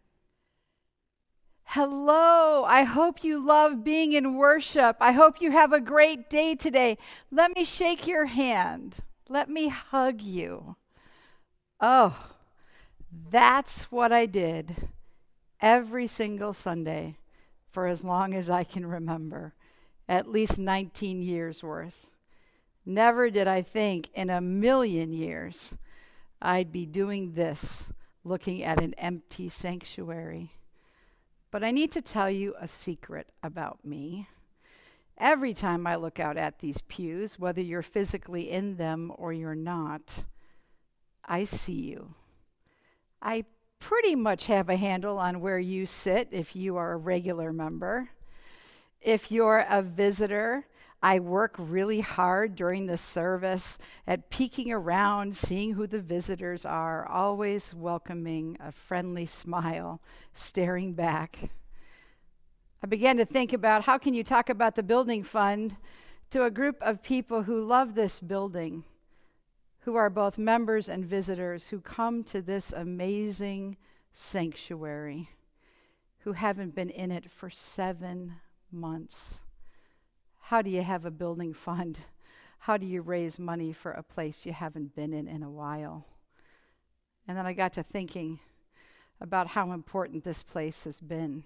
Hello. 1.65 2.63
I 2.63 2.83
hope 2.83 3.23
you 3.23 3.45
love 3.45 3.83
being 3.83 4.13
in 4.13 4.35
worship. 4.35 4.97
I 5.01 5.11
hope 5.11 5.41
you 5.41 5.51
have 5.51 5.73
a 5.73 5.81
great 5.81 6.29
day 6.29 6.55
today. 6.55 6.97
Let 7.31 7.55
me 7.55 7.65
shake 7.65 8.07
your 8.07 8.25
hand. 8.25 8.97
Let 9.27 9.49
me 9.49 9.67
hug 9.67 10.21
you. 10.21 10.77
Oh, 11.81 12.29
that's 13.29 13.91
what 13.91 14.11
I 14.11 14.25
did 14.25 14.89
every 15.59 16.07
single 16.07 16.53
Sunday 16.53 17.17
for 17.71 17.87
as 17.87 18.03
long 18.03 18.33
as 18.33 18.49
I 18.49 18.63
can 18.63 18.85
remember, 18.85 19.53
at 20.07 20.29
least 20.29 20.57
19 20.57 21.21
years 21.21 21.61
worth. 21.61 22.05
Never 22.85 23.29
did 23.29 23.47
I 23.47 23.63
think 23.63 24.09
in 24.13 24.29
a 24.29 24.39
million 24.39 25.11
years 25.11 25.75
I'd 26.41 26.71
be 26.71 26.85
doing 26.85 27.33
this, 27.33 27.91
looking 28.23 28.63
at 28.63 28.81
an 28.81 28.93
empty 28.93 29.49
sanctuary. 29.49 30.51
But 31.55 31.63
I 31.63 31.71
need 31.71 31.93
to 31.93 32.01
tell 32.01 32.29
you 32.29 32.53
a 32.59 32.67
secret 32.67 33.29
about 33.41 33.79
me. 33.85 34.27
Every 35.17 35.53
time 35.53 35.87
I 35.87 35.95
look 35.95 36.19
out 36.19 36.35
at 36.35 36.59
these 36.59 36.81
pews, 36.89 37.39
whether 37.39 37.61
you're 37.61 37.81
physically 37.81 38.51
in 38.51 38.75
them 38.75 39.09
or 39.15 39.31
you're 39.31 39.55
not, 39.55 40.25
I 41.23 41.45
see 41.45 41.71
you. 41.71 42.13
I 43.21 43.45
pretty 43.79 44.15
much 44.15 44.47
have 44.47 44.67
a 44.67 44.75
handle 44.75 45.17
on 45.17 45.39
where 45.39 45.57
you 45.57 45.85
sit 45.85 46.27
if 46.31 46.57
you 46.57 46.75
are 46.75 46.91
a 46.91 46.97
regular 46.97 47.53
member. 47.53 48.09
If 48.99 49.31
you're 49.31 49.65
a 49.69 49.81
visitor, 49.81 50.67
I 51.05 51.19
work 51.19 51.53
really 51.59 51.99
hard 51.99 52.55
during 52.55 52.87
the 52.87 52.97
service 52.97 53.77
at 54.07 54.31
peeking 54.31 54.71
around, 54.71 55.35
seeing 55.35 55.73
who 55.73 55.85
the 55.85 55.99
visitors 55.99 56.65
are, 56.65 57.07
always 57.07 57.75
welcoming 57.75 58.57
a 58.59 58.71
friendly 58.71 59.27
smile, 59.27 60.01
staring 60.33 60.93
back. 60.93 61.51
I 62.81 62.87
began 62.87 63.17
to 63.17 63.25
think 63.25 63.53
about 63.53 63.83
how 63.83 63.99
can 63.99 64.15
you 64.15 64.23
talk 64.23 64.49
about 64.49 64.73
the 64.73 64.81
building 64.81 65.23
fund 65.23 65.77
to 66.31 66.43
a 66.43 66.49
group 66.49 66.77
of 66.81 67.03
people 67.03 67.43
who 67.43 67.63
love 67.63 67.93
this 67.93 68.19
building, 68.19 68.83
who 69.81 69.93
are 69.93 70.09
both 70.09 70.39
members 70.39 70.89
and 70.89 71.05
visitors, 71.05 71.67
who 71.67 71.81
come 71.81 72.23
to 72.23 72.41
this 72.41 72.73
amazing 72.73 73.77
sanctuary, 74.11 75.29
who 76.21 76.33
haven't 76.33 76.73
been 76.73 76.89
in 76.89 77.11
it 77.11 77.29
for 77.29 77.51
seven 77.51 78.37
months. 78.71 79.41
How 80.49 80.61
do 80.61 80.69
you 80.69 80.83
have 80.83 81.05
a 81.05 81.11
building 81.11 81.53
fund? 81.65 81.97
How 82.59 82.77
do 82.77 82.85
you 82.85 83.01
raise 83.01 83.39
money 83.39 83.73
for 83.73 83.91
a 83.91 84.03
place 84.03 84.45
you 84.45 84.53
haven't 84.53 84.95
been 84.95 85.11
in 85.11 85.27
in 85.27 85.41
a 85.41 85.49
while? 85.49 86.05
And 87.27 87.35
then 87.35 87.47
I 87.47 87.53
got 87.53 87.73
to 87.73 87.83
thinking 87.83 88.39
about 89.19 89.47
how 89.47 89.71
important 89.71 90.23
this 90.23 90.43
place 90.43 90.83
has 90.83 90.99
been. 90.99 91.45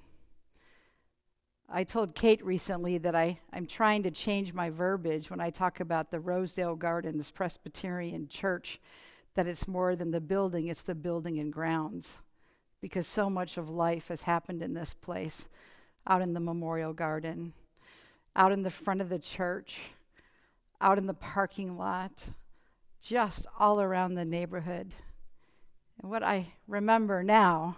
I 1.70 1.86
told 1.86 2.14
Kate 2.14 2.44
recently 2.44 2.98
that 2.98 3.16
I, 3.16 3.40
I'm 3.54 3.68
trying 3.68 4.04
to 4.04 4.12
change 4.12 4.54
my 4.54 4.70
verbiage 4.70 5.30
when 5.30 5.40
I 5.40 5.50
talk 5.50 5.80
about 5.80 6.12
the 6.12 6.20
Rosedale 6.20 6.76
Gardens 6.76 7.32
Presbyterian 7.32 8.28
Church, 8.28 8.82
that 9.36 9.48
it's 9.48 9.66
more 9.66 9.96
than 9.96 10.12
the 10.12 10.20
building, 10.20 10.68
it's 10.68 10.84
the 10.84 10.96
building 10.96 11.40
and 11.40 11.54
grounds. 11.54 12.20
Because 12.82 13.08
so 13.08 13.30
much 13.30 13.58
of 13.58 13.70
life 13.70 14.10
has 14.10 14.24
happened 14.24 14.62
in 14.62 14.74
this 14.74 14.94
place, 14.94 15.48
out 16.06 16.22
in 16.22 16.34
the 16.34 16.40
memorial 16.42 16.92
garden, 16.92 17.54
out 18.36 18.52
in 18.52 18.64
the 18.64 18.70
front 18.70 19.02
of 19.02 19.10
the 19.10 19.20
church, 19.20 19.80
out 20.82 20.98
in 20.98 21.08
the 21.08 21.14
parking 21.14 21.78
lot, 21.78 22.24
just 23.02 23.46
all 23.58 23.82
around 23.82 24.16
the 24.16 24.26
neighborhood. 24.26 24.96
And 26.02 26.10
what 26.10 26.24
I 26.24 26.54
remember 26.68 27.24
now 27.24 27.78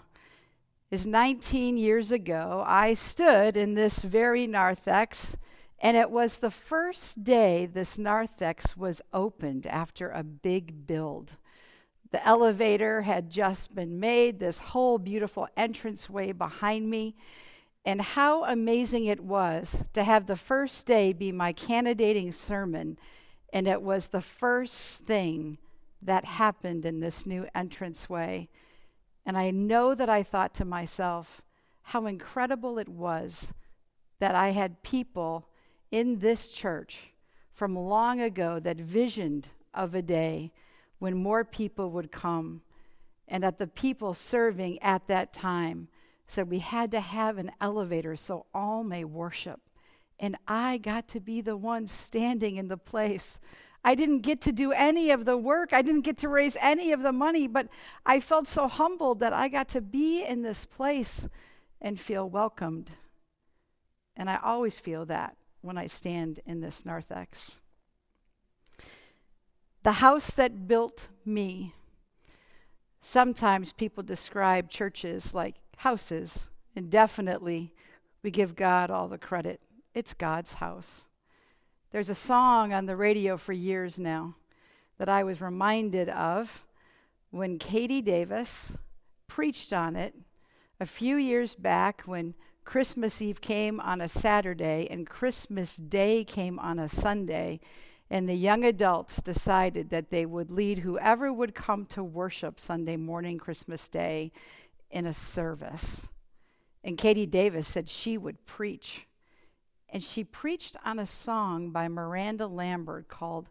is 0.89 1.07
19 1.07 1.77
years 1.77 2.11
ago, 2.11 2.63
I 2.67 2.93
stood 2.93 3.55
in 3.55 3.73
this 3.75 4.01
very 4.01 4.45
narthex, 4.45 5.37
and 5.79 5.95
it 5.95 6.11
was 6.11 6.37
the 6.37 6.51
first 6.51 7.23
day 7.23 7.65
this 7.65 7.97
narthex 7.97 8.75
was 8.75 9.01
opened 9.13 9.65
after 9.65 10.09
a 10.09 10.23
big 10.23 10.85
build. 10.85 11.31
The 12.11 12.25
elevator 12.27 13.03
had 13.03 13.29
just 13.29 13.73
been 13.73 13.99
made, 13.99 14.39
this 14.39 14.59
whole 14.59 14.97
beautiful 14.97 15.47
entranceway 15.55 16.33
behind 16.33 16.89
me. 16.89 17.15
And 17.83 18.01
how 18.01 18.43
amazing 18.45 19.05
it 19.05 19.21
was 19.21 19.83
to 19.93 20.03
have 20.03 20.27
the 20.27 20.35
first 20.35 20.85
day 20.85 21.13
be 21.13 21.31
my 21.31 21.51
candidating 21.51 22.31
sermon. 22.31 22.97
And 23.51 23.67
it 23.67 23.81
was 23.81 24.07
the 24.07 24.21
first 24.21 25.03
thing 25.03 25.57
that 26.01 26.25
happened 26.25 26.85
in 26.85 26.99
this 26.99 27.25
new 27.25 27.47
entranceway. 27.55 28.49
And 29.25 29.37
I 29.37 29.51
know 29.51 29.95
that 29.95 30.09
I 30.09 30.23
thought 30.23 30.53
to 30.55 30.65
myself 30.65 31.41
how 31.83 32.05
incredible 32.05 32.77
it 32.77 32.89
was 32.89 33.53
that 34.19 34.35
I 34.35 34.49
had 34.49 34.83
people 34.83 35.47
in 35.89 36.19
this 36.19 36.49
church 36.49 37.11
from 37.53 37.75
long 37.75 38.21
ago 38.21 38.59
that 38.59 38.77
visioned 38.77 39.49
of 39.73 39.93
a 39.95 40.01
day 40.01 40.51
when 40.99 41.15
more 41.15 41.43
people 41.43 41.89
would 41.91 42.11
come, 42.11 42.61
and 43.27 43.43
that 43.43 43.57
the 43.57 43.67
people 43.67 44.13
serving 44.13 44.79
at 44.83 45.07
that 45.07 45.33
time 45.33 45.87
said 46.31 46.49
we 46.49 46.59
had 46.59 46.91
to 46.91 46.99
have 46.99 47.37
an 47.37 47.51
elevator 47.59 48.15
so 48.15 48.45
all 48.53 48.83
may 48.83 49.03
worship. 49.03 49.59
And 50.19 50.37
I 50.47 50.77
got 50.77 51.07
to 51.09 51.19
be 51.19 51.41
the 51.41 51.57
one 51.57 51.87
standing 51.87 52.57
in 52.57 52.67
the 52.67 52.77
place 52.77 53.39
I 53.83 53.95
didn't 53.95 54.19
get 54.19 54.41
to 54.41 54.51
do 54.51 54.71
any 54.71 55.09
of 55.09 55.25
the 55.25 55.37
work. 55.37 55.73
I 55.73 55.81
didn't 55.81 56.01
get 56.01 56.17
to 56.19 56.29
raise 56.29 56.55
any 56.61 56.91
of 56.91 57.01
the 57.01 57.11
money, 57.11 57.47
but 57.47 57.67
I 58.05 58.19
felt 58.19 58.47
so 58.47 58.67
humbled 58.67 59.19
that 59.19 59.33
I 59.33 59.47
got 59.47 59.69
to 59.69 59.81
be 59.81 60.23
in 60.23 60.43
this 60.43 60.65
place 60.65 61.27
and 61.81 61.99
feel 61.99 62.29
welcomed. 62.29 62.91
And 64.15 64.29
I 64.29 64.37
always 64.43 64.77
feel 64.77 65.05
that 65.07 65.35
when 65.61 65.77
I 65.77 65.87
stand 65.87 66.39
in 66.45 66.61
this 66.61 66.85
narthex. 66.85 67.59
The 69.83 69.93
house 69.93 70.31
that 70.31 70.67
built 70.67 71.07
me. 71.25 71.73
Sometimes 72.99 73.73
people 73.73 74.03
describe 74.03 74.69
churches 74.69 75.33
like 75.33 75.55
houses, 75.81 76.47
and 76.75 76.91
definitely 76.91 77.73
we 78.21 78.29
give 78.29 78.55
God 78.55 78.91
all 78.91 79.07
the 79.07 79.17
credit. 79.17 79.59
It's 79.95 80.13
God's 80.13 80.53
house. 80.53 81.07
There's 81.91 82.09
a 82.09 82.15
song 82.15 82.71
on 82.71 82.85
the 82.85 82.95
radio 82.95 83.35
for 83.35 83.53
years 83.53 83.97
now 83.97 84.35
that 84.99 85.09
I 85.09 85.23
was 85.23 85.41
reminded 85.41 86.07
of 86.09 86.65
when 87.31 87.57
Katie 87.57 88.03
Davis 88.03 88.77
preached 89.27 89.73
on 89.73 89.95
it 89.95 90.13
a 90.79 90.85
few 90.85 91.15
years 91.15 91.55
back 91.55 92.03
when 92.05 92.35
Christmas 92.63 93.19
Eve 93.19 93.41
came 93.41 93.79
on 93.79 94.01
a 94.01 94.07
Saturday 94.07 94.87
and 94.91 95.09
Christmas 95.09 95.77
Day 95.77 96.23
came 96.23 96.59
on 96.59 96.77
a 96.77 96.87
Sunday, 96.87 97.59
and 98.07 98.29
the 98.29 98.35
young 98.35 98.63
adults 98.63 99.19
decided 99.19 99.89
that 99.89 100.11
they 100.11 100.27
would 100.27 100.51
lead 100.51 100.79
whoever 100.79 101.33
would 101.33 101.55
come 101.55 101.87
to 101.87 102.03
worship 102.03 102.59
Sunday 102.59 102.97
morning, 102.97 103.39
Christmas 103.39 103.87
Day, 103.87 104.31
in 104.91 105.05
a 105.05 105.13
service. 105.13 106.07
And 106.83 106.97
Katie 106.97 107.25
Davis 107.25 107.67
said 107.67 107.89
she 107.89 108.17
would 108.17 108.45
preach 108.45 109.07
and 109.91 110.01
she 110.01 110.23
preached 110.23 110.77
on 110.85 110.99
a 110.99 111.05
song 111.05 111.71
by 111.71 111.89
Miranda 111.89 112.47
Lambert 112.47 113.09
called 113.09 113.49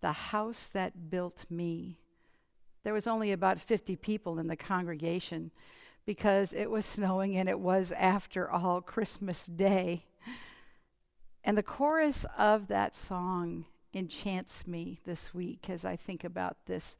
The 0.00 0.12
House 0.12 0.68
That 0.68 1.10
Built 1.10 1.46
Me. 1.48 2.00
There 2.82 2.92
was 2.92 3.06
only 3.06 3.30
about 3.30 3.60
50 3.60 3.94
people 3.96 4.38
in 4.38 4.48
the 4.48 4.56
congregation 4.56 5.52
because 6.04 6.52
it 6.52 6.70
was 6.70 6.84
snowing 6.86 7.36
and 7.36 7.48
it 7.48 7.60
was, 7.60 7.92
after 7.92 8.50
all, 8.50 8.80
Christmas 8.80 9.46
Day. 9.46 10.04
And 11.44 11.56
the 11.56 11.62
chorus 11.62 12.26
of 12.36 12.66
that 12.66 12.96
song 12.96 13.66
enchants 13.94 14.66
me 14.66 15.00
this 15.04 15.32
week 15.32 15.70
as 15.70 15.84
I 15.84 15.94
think 15.94 16.24
about 16.24 16.56
this 16.66 16.96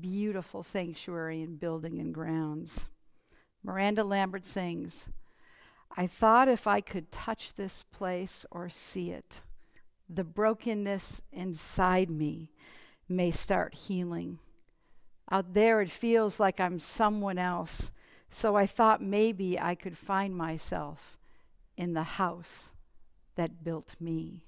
beautiful 0.00 0.62
sanctuary 0.62 1.42
and 1.42 1.58
building 1.58 1.98
and 1.98 2.14
grounds. 2.14 2.88
Miranda 3.62 4.04
Lambert 4.04 4.46
sings, 4.46 5.08
I 5.96 6.06
thought 6.06 6.48
if 6.48 6.66
I 6.66 6.80
could 6.80 7.10
touch 7.10 7.54
this 7.54 7.82
place 7.82 8.46
or 8.50 8.68
see 8.68 9.10
it, 9.10 9.42
the 10.08 10.24
brokenness 10.24 11.22
inside 11.32 12.10
me 12.10 12.52
may 13.08 13.30
start 13.30 13.74
healing. 13.74 14.38
Out 15.30 15.54
there, 15.54 15.80
it 15.80 15.90
feels 15.90 16.40
like 16.40 16.60
I'm 16.60 16.80
someone 16.80 17.38
else, 17.38 17.92
so 18.30 18.56
I 18.56 18.66
thought 18.66 19.02
maybe 19.02 19.58
I 19.58 19.74
could 19.74 19.96
find 19.96 20.36
myself 20.36 21.18
in 21.76 21.92
the 21.92 22.02
house 22.02 22.72
that 23.36 23.64
built 23.64 23.94
me. 24.00 24.44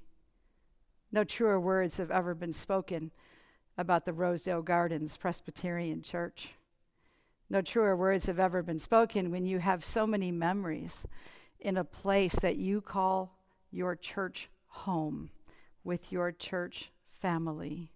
No 1.10 1.24
truer 1.24 1.60
words 1.60 1.98
have 1.98 2.10
ever 2.10 2.34
been 2.34 2.52
spoken 2.52 3.10
about 3.76 4.04
the 4.04 4.12
Rosedale 4.12 4.62
Gardens 4.62 5.16
Presbyterian 5.16 6.02
Church. 6.02 6.50
No 7.52 7.60
truer 7.60 7.94
words 7.94 8.24
have 8.28 8.38
ever 8.38 8.62
been 8.62 8.78
spoken 8.78 9.30
when 9.30 9.44
you 9.44 9.58
have 9.58 9.84
so 9.84 10.06
many 10.06 10.32
memories 10.32 11.06
in 11.60 11.76
a 11.76 11.84
place 11.84 12.32
that 12.36 12.56
you 12.56 12.80
call 12.80 13.36
your 13.70 13.94
church 13.94 14.48
home 14.68 15.28
with 15.84 16.10
your 16.10 16.32
church 16.32 16.90
family. 17.20 17.92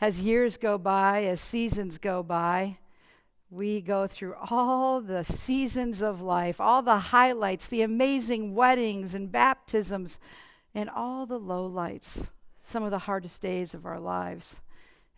As 0.00 0.22
years 0.22 0.56
go 0.56 0.76
by, 0.76 1.22
as 1.22 1.40
seasons 1.40 1.98
go 1.98 2.24
by, 2.24 2.78
we 3.48 3.80
go 3.80 4.08
through 4.08 4.34
all 4.50 5.00
the 5.00 5.22
seasons 5.22 6.02
of 6.02 6.20
life, 6.20 6.60
all 6.60 6.82
the 6.82 6.98
highlights, 6.98 7.68
the 7.68 7.82
amazing 7.82 8.56
weddings 8.56 9.14
and 9.14 9.30
baptisms, 9.30 10.18
and 10.74 10.90
all 10.90 11.26
the 11.26 11.38
lowlights, 11.38 12.30
some 12.60 12.82
of 12.82 12.90
the 12.90 12.98
hardest 12.98 13.40
days 13.40 13.72
of 13.72 13.86
our 13.86 14.00
lives 14.00 14.60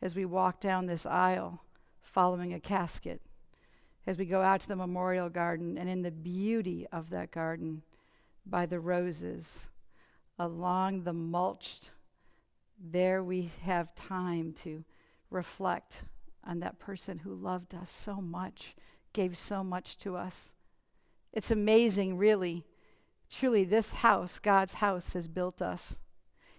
as 0.03 0.15
we 0.15 0.27
walk 0.27 0.61
down 0.61 0.85
this 0.85 1.07
aisle 1.07 1.63
following 2.03 2.53
a 2.53 2.61
casket, 2.61 3.23
as 4.07 4.17
we 4.17 4.25
go 4.25 4.41
out 4.41 4.61
to 4.61 4.69
the 4.69 4.77
memorial 4.77 5.29
garden 5.29 5.77
and 5.77 5.89
in 5.89 6.03
the 6.03 6.11
beauty 6.11 6.87
of 6.93 7.11
that 7.11 7.31
garden 7.31 7.83
by 8.45 8.65
the 8.65 8.79
roses, 8.79 9.67
along 10.39 11.03
the 11.03 11.13
mulched, 11.13 11.91
there 12.79 13.23
we 13.23 13.51
have 13.63 13.95
time 13.95 14.53
to 14.53 14.85
reflect 15.31 16.05
on 16.45 16.61
that 16.61 16.79
person 16.79 17.19
who 17.19 17.35
loved 17.35 17.75
us 17.75 17.91
so 17.91 18.21
much, 18.21 18.77
gave 19.13 19.37
so 19.37 19.65
much 19.65 19.99
to 19.99 20.17
us. 20.17 20.53
It's 21.33 21.51
amazing, 21.51 22.17
really. 22.17 22.65
Truly, 23.29 23.65
this 23.65 23.93
house, 23.93 24.39
God's 24.39 24.75
house, 24.75 25.15
has 25.15 25.27
built 25.27 25.61
us. 25.61 25.99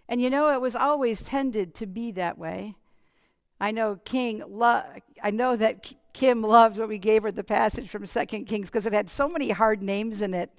And 0.10 0.22
you 0.22 0.30
know, 0.30 0.50
it 0.50 0.62
was 0.62 0.76
always 0.76 1.24
tended 1.24 1.74
to 1.76 1.86
be 1.86 2.12
that 2.12 2.38
way. 2.38 2.76
I 3.60 3.72
know 3.72 4.00
King 4.04 4.44
lo- 4.48 4.84
I 5.24 5.32
know 5.32 5.56
that 5.56 5.94
Kim 6.18 6.42
loved 6.42 6.80
what 6.80 6.88
we 6.88 6.98
gave 6.98 7.22
her 7.22 7.32
the 7.32 7.44
passage 7.44 7.88
from 7.88 8.04
Second 8.08 8.46
Kings 8.46 8.72
because 8.72 8.88
it 8.88 8.92
had 8.92 9.08
so 9.08 9.30
many 9.30 9.52
hard 9.52 9.84
names 9.84 10.24
in 10.24 10.34
it. 10.34 10.52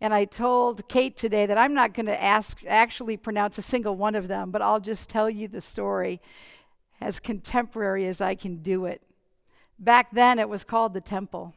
And 0.00 0.12
I 0.12 0.24
told 0.24 0.88
Kate 0.88 1.16
today 1.16 1.46
that 1.46 1.56
I'm 1.56 1.74
not 1.74 1.94
going 1.94 2.06
to 2.06 2.20
ask 2.20 2.58
actually 2.66 3.16
pronounce 3.16 3.56
a 3.56 3.62
single 3.62 3.94
one 3.94 4.16
of 4.16 4.26
them, 4.26 4.50
but 4.50 4.62
I'll 4.62 4.80
just 4.80 5.08
tell 5.08 5.30
you 5.30 5.46
the 5.46 5.60
story 5.60 6.20
as 7.00 7.20
contemporary 7.20 8.08
as 8.08 8.20
I 8.20 8.34
can 8.34 8.56
do 8.56 8.86
it. 8.86 9.00
Back 9.78 10.10
then, 10.10 10.40
it 10.40 10.48
was 10.48 10.64
called 10.64 10.92
the 10.92 11.00
temple. 11.00 11.54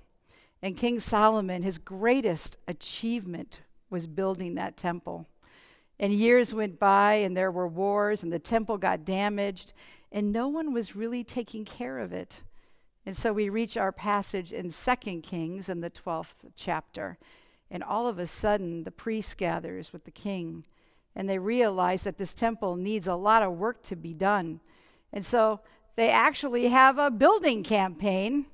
And 0.62 0.78
King 0.78 1.00
Solomon, 1.00 1.64
his 1.64 1.80
greatest 1.80 2.56
achievement 2.68 3.62
was 3.90 4.06
building 4.06 4.54
that 4.56 4.78
temple. 4.78 5.28
And 6.00 6.14
years 6.14 6.54
went 6.54 6.78
by, 6.80 7.14
and 7.14 7.36
there 7.36 7.52
were 7.52 7.68
wars, 7.68 8.22
and 8.22 8.32
the 8.32 8.38
temple 8.38 8.78
got 8.78 9.06
damaged, 9.06 9.74
and 10.12 10.32
no 10.32 10.48
one 10.48 10.72
was 10.72 10.96
really 10.96 11.24
taking 11.24 11.66
care 11.66 11.98
of 11.98 12.14
it. 12.14 12.44
And 13.10 13.18
so 13.18 13.34
we 13.34 13.50
reach 13.50 13.76
our 13.76 13.92
passage 13.92 14.54
in 14.54 14.70
2 14.70 15.22
Kings 15.22 15.68
in 15.68 15.82
the 15.82 15.90
12th 15.90 16.46
chapter. 16.56 17.18
And 17.72 17.82
all 17.82 18.06
of 18.06 18.20
a 18.20 18.28
sudden, 18.28 18.84
the 18.84 18.92
priest 18.92 19.36
gathers 19.36 19.92
with 19.92 20.06
the 20.06 20.12
king, 20.12 20.64
and 21.16 21.28
they 21.28 21.40
realize 21.40 22.04
that 22.04 22.20
this 22.20 22.36
temple 22.36 22.76
needs 22.76 23.08
a 23.08 23.16
lot 23.16 23.42
of 23.42 23.58
work 23.58 23.82
to 23.86 23.96
be 23.96 24.14
done. 24.14 24.60
And 25.12 25.26
so 25.26 25.62
they 25.96 26.12
actually 26.12 26.68
have 26.68 27.00
a 27.00 27.10
building 27.10 27.64
campaign, 27.64 28.46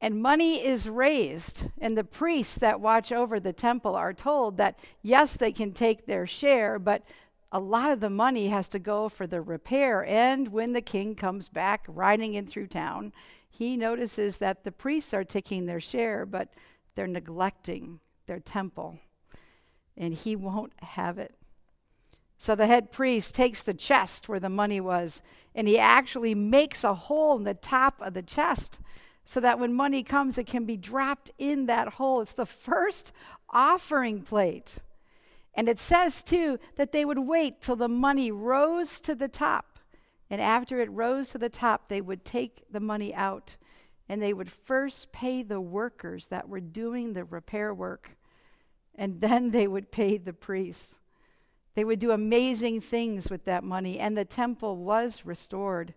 and 0.00 0.20
money 0.20 0.66
is 0.66 0.88
raised. 0.88 1.66
And 1.80 1.96
the 1.96 2.02
priests 2.02 2.58
that 2.58 2.80
watch 2.80 3.12
over 3.12 3.38
the 3.38 3.52
temple 3.52 3.94
are 3.94 4.12
told 4.12 4.56
that, 4.56 4.76
yes, 5.02 5.36
they 5.36 5.52
can 5.52 5.70
take 5.70 6.06
their 6.06 6.26
share, 6.26 6.80
but 6.80 7.04
a 7.52 7.60
lot 7.60 7.90
of 7.90 8.00
the 8.00 8.10
money 8.10 8.48
has 8.48 8.66
to 8.68 8.78
go 8.78 9.10
for 9.10 9.26
the 9.26 9.42
repair. 9.42 10.04
And 10.06 10.48
when 10.48 10.72
the 10.72 10.80
king 10.80 11.14
comes 11.14 11.50
back 11.50 11.84
riding 11.86 12.32
in 12.34 12.46
through 12.46 12.68
town, 12.68 13.12
he 13.48 13.76
notices 13.76 14.38
that 14.38 14.64
the 14.64 14.72
priests 14.72 15.12
are 15.12 15.22
taking 15.22 15.66
their 15.66 15.80
share, 15.80 16.24
but 16.24 16.48
they're 16.94 17.06
neglecting 17.06 18.00
their 18.26 18.40
temple. 18.40 18.98
And 19.96 20.14
he 20.14 20.34
won't 20.34 20.72
have 20.80 21.18
it. 21.18 21.34
So 22.38 22.54
the 22.54 22.66
head 22.66 22.90
priest 22.90 23.34
takes 23.34 23.62
the 23.62 23.74
chest 23.74 24.28
where 24.28 24.40
the 24.40 24.48
money 24.48 24.80
was, 24.80 25.22
and 25.54 25.68
he 25.68 25.78
actually 25.78 26.34
makes 26.34 26.82
a 26.82 26.94
hole 26.94 27.36
in 27.36 27.44
the 27.44 27.54
top 27.54 28.00
of 28.00 28.14
the 28.14 28.22
chest 28.22 28.80
so 29.24 29.38
that 29.40 29.60
when 29.60 29.72
money 29.72 30.02
comes, 30.02 30.38
it 30.38 30.46
can 30.46 30.64
be 30.64 30.76
dropped 30.76 31.30
in 31.38 31.66
that 31.66 31.88
hole. 31.94 32.22
It's 32.22 32.32
the 32.32 32.46
first 32.46 33.12
offering 33.50 34.22
plate. 34.22 34.78
And 35.54 35.68
it 35.68 35.78
says, 35.78 36.22
too, 36.22 36.58
that 36.76 36.92
they 36.92 37.04
would 37.04 37.18
wait 37.18 37.60
till 37.60 37.76
the 37.76 37.88
money 37.88 38.30
rose 38.30 39.00
to 39.02 39.14
the 39.14 39.28
top. 39.28 39.78
And 40.30 40.40
after 40.40 40.80
it 40.80 40.90
rose 40.90 41.30
to 41.30 41.38
the 41.38 41.50
top, 41.50 41.88
they 41.88 42.00
would 42.00 42.24
take 42.24 42.64
the 42.70 42.80
money 42.80 43.14
out 43.14 43.56
and 44.08 44.20
they 44.20 44.32
would 44.32 44.50
first 44.50 45.12
pay 45.12 45.42
the 45.42 45.60
workers 45.60 46.26
that 46.28 46.48
were 46.48 46.60
doing 46.60 47.12
the 47.12 47.24
repair 47.24 47.72
work. 47.72 48.16
And 48.94 49.20
then 49.20 49.50
they 49.50 49.66
would 49.66 49.90
pay 49.90 50.18
the 50.18 50.32
priests. 50.32 50.98
They 51.74 51.84
would 51.84 51.98
do 51.98 52.10
amazing 52.10 52.82
things 52.82 53.30
with 53.30 53.46
that 53.46 53.64
money, 53.64 53.98
and 53.98 54.16
the 54.16 54.26
temple 54.26 54.76
was 54.76 55.24
restored. 55.24 55.94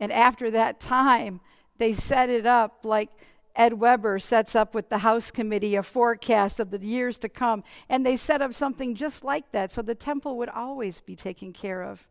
And 0.00 0.10
after 0.10 0.50
that 0.50 0.80
time, 0.80 1.40
they 1.78 1.92
set 1.92 2.28
it 2.28 2.46
up 2.46 2.84
like 2.84 3.10
Ed 3.56 3.74
Weber 3.74 4.18
sets 4.18 4.54
up 4.54 4.74
with 4.74 4.88
the 4.88 4.98
House 4.98 5.30
Committee 5.30 5.76
a 5.76 5.82
forecast 5.82 6.60
of 6.60 6.70
the 6.70 6.84
years 6.84 7.18
to 7.18 7.28
come. 7.28 7.62
And 7.88 8.04
they 8.04 8.16
set 8.16 8.42
up 8.42 8.54
something 8.54 8.94
just 8.94 9.24
like 9.24 9.50
that 9.52 9.70
so 9.72 9.82
the 9.82 9.94
temple 9.94 10.38
would 10.38 10.48
always 10.48 11.00
be 11.00 11.16
taken 11.16 11.52
care 11.52 11.82
of 11.82 12.06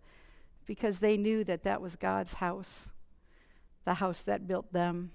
because 0.65 0.99
they 0.99 1.17
knew 1.17 1.43
that 1.45 1.63
that 1.63 1.81
was 1.81 1.95
God's 1.95 2.35
house, 2.35 2.91
the 3.85 3.95
house 3.95 4.23
that 4.23 4.47
built 4.47 4.71
them. 4.71 5.11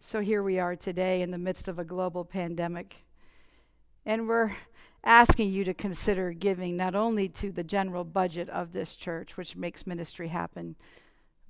So 0.00 0.20
here 0.20 0.42
we 0.42 0.58
are 0.58 0.76
today 0.76 1.22
in 1.22 1.30
the 1.30 1.38
midst 1.38 1.68
of 1.68 1.78
a 1.78 1.84
global 1.84 2.24
pandemic. 2.24 3.04
And 4.04 4.26
we're 4.26 4.52
asking 5.04 5.50
you 5.50 5.64
to 5.64 5.74
consider 5.74 6.32
giving 6.32 6.76
not 6.76 6.94
only 6.94 7.28
to 7.28 7.52
the 7.52 7.64
general 7.64 8.04
budget 8.04 8.48
of 8.50 8.72
this 8.72 8.96
church, 8.96 9.36
which 9.36 9.56
makes 9.56 9.86
ministry 9.86 10.28
happen, 10.28 10.76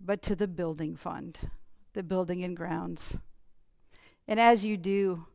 but 0.01 0.23
to 0.23 0.37
the 0.37 0.47
building 0.47 0.97
fund, 0.97 1.39
the 1.95 2.03
building 2.03 2.43
and 2.45 2.57
grounds. 2.57 3.19
And 4.27 4.39
as 4.39 4.65
you 4.65 4.77
do, 4.77 5.27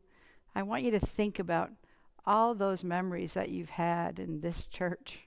I 0.54 0.62
want 0.62 0.82
you 0.82 0.90
to 0.92 1.00
think 1.00 1.38
about 1.38 1.70
all 2.26 2.54
those 2.54 2.84
memories 2.84 3.34
that 3.34 3.48
you've 3.48 3.70
had 3.70 4.18
in 4.18 4.40
this 4.40 4.66
church, 4.66 5.20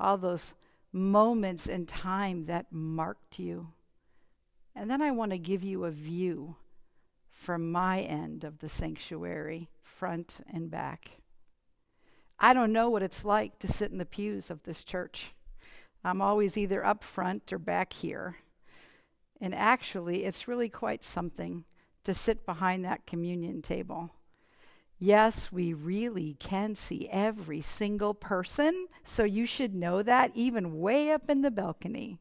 all 0.00 0.18
those 0.18 0.54
moments 0.92 1.66
in 1.66 1.86
time 1.86 2.46
that 2.46 2.72
marked 2.72 3.38
you. 3.38 3.68
And 4.74 4.90
then 4.90 5.02
I 5.02 5.10
want 5.10 5.32
to 5.32 5.38
give 5.38 5.62
you 5.62 5.84
a 5.84 5.90
view 5.90 6.56
from 7.28 7.70
my 7.70 8.00
end 8.00 8.44
of 8.44 8.58
the 8.58 8.68
sanctuary, 8.68 9.68
front 9.82 10.40
and 10.52 10.70
back. 10.70 11.10
I 12.38 12.52
don't 12.52 12.72
know 12.72 12.90
what 12.90 13.02
it's 13.02 13.24
like 13.24 13.58
to 13.60 13.68
sit 13.68 13.92
in 13.92 13.98
the 13.98 14.04
pews 14.04 14.50
of 14.50 14.62
this 14.64 14.82
church. 14.82 15.34
I'm 16.02 16.20
always 16.20 16.56
either 16.56 16.84
up 16.84 17.04
front 17.04 17.52
or 17.52 17.58
back 17.58 17.92
here. 17.92 18.36
And 19.40 19.54
actually, 19.54 20.24
it's 20.24 20.48
really 20.48 20.68
quite 20.68 21.04
something 21.04 21.64
to 22.04 22.14
sit 22.14 22.46
behind 22.46 22.84
that 22.84 23.06
communion 23.06 23.62
table. 23.62 24.10
Yes, 24.98 25.50
we 25.50 25.72
really 25.72 26.36
can 26.38 26.74
see 26.74 27.08
every 27.10 27.60
single 27.60 28.14
person, 28.14 28.86
so 29.02 29.24
you 29.24 29.44
should 29.44 29.74
know 29.74 30.02
that, 30.02 30.30
even 30.34 30.78
way 30.80 31.10
up 31.10 31.28
in 31.28 31.42
the 31.42 31.50
balcony. 31.50 32.20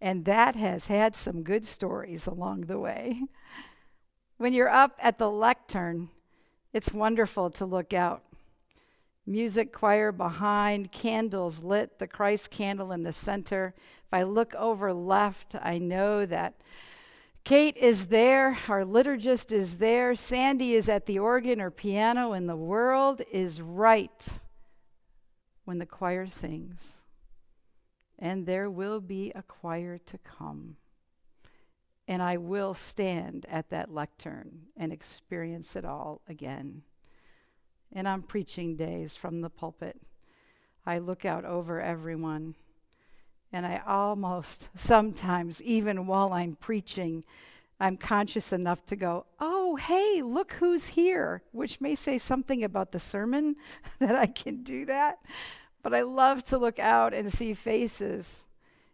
And 0.00 0.24
that 0.26 0.54
has 0.56 0.86
had 0.86 1.16
some 1.16 1.42
good 1.42 1.64
stories 1.64 2.26
along 2.26 2.62
the 2.62 2.78
way. 2.78 3.22
When 4.36 4.52
you're 4.52 4.70
up 4.70 4.96
at 5.02 5.18
the 5.18 5.30
lectern, 5.30 6.08
it's 6.72 6.92
wonderful 6.92 7.50
to 7.50 7.66
look 7.66 7.92
out 7.92 8.22
music 9.26 9.72
choir 9.72 10.10
behind, 10.10 10.90
candles 10.90 11.62
lit, 11.62 11.98
the 11.98 12.06
Christ 12.06 12.50
candle 12.50 12.90
in 12.90 13.02
the 13.02 13.12
center. 13.12 13.74
If 14.10 14.14
I 14.14 14.22
look 14.24 14.54
over 14.56 14.92
left, 14.92 15.54
I 15.62 15.78
know 15.78 16.26
that 16.26 16.54
Kate 17.44 17.76
is 17.76 18.06
there, 18.06 18.58
our 18.68 18.82
liturgist 18.82 19.52
is 19.52 19.78
there, 19.78 20.14
Sandy 20.14 20.74
is 20.74 20.88
at 20.88 21.06
the 21.06 21.18
organ 21.18 21.60
or 21.60 21.70
piano, 21.70 22.32
and 22.32 22.48
the 22.48 22.56
world 22.56 23.22
is 23.32 23.62
right 23.62 24.40
when 25.64 25.78
the 25.78 25.86
choir 25.86 26.26
sings. 26.26 27.02
And 28.18 28.46
there 28.46 28.68
will 28.68 29.00
be 29.00 29.32
a 29.34 29.42
choir 29.42 29.96
to 29.98 30.18
come. 30.18 30.76
And 32.06 32.22
I 32.22 32.36
will 32.36 32.74
stand 32.74 33.46
at 33.48 33.70
that 33.70 33.94
lectern 33.94 34.66
and 34.76 34.92
experience 34.92 35.76
it 35.76 35.84
all 35.84 36.20
again 36.28 36.82
and 37.92 38.06
on 38.06 38.22
preaching 38.22 38.76
days 38.76 39.16
from 39.16 39.40
the 39.40 39.50
pulpit, 39.50 40.00
I 40.86 40.98
look 40.98 41.24
out 41.24 41.44
over 41.44 41.80
everyone. 41.80 42.54
And 43.52 43.66
I 43.66 43.82
almost, 43.86 44.68
sometimes, 44.76 45.62
even 45.62 46.06
while 46.06 46.32
I'm 46.32 46.56
preaching, 46.56 47.24
I'm 47.78 47.96
conscious 47.96 48.52
enough 48.52 48.84
to 48.86 48.96
go, 48.96 49.26
oh, 49.38 49.76
hey, 49.76 50.22
look 50.22 50.52
who's 50.54 50.88
here, 50.88 51.42
which 51.52 51.80
may 51.80 51.94
say 51.94 52.18
something 52.18 52.62
about 52.62 52.92
the 52.92 52.98
sermon 52.98 53.56
that 53.98 54.14
I 54.14 54.26
can 54.26 54.62
do 54.62 54.84
that. 54.86 55.18
But 55.82 55.94
I 55.94 56.02
love 56.02 56.44
to 56.46 56.58
look 56.58 56.78
out 56.78 57.14
and 57.14 57.32
see 57.32 57.54
faces. 57.54 58.44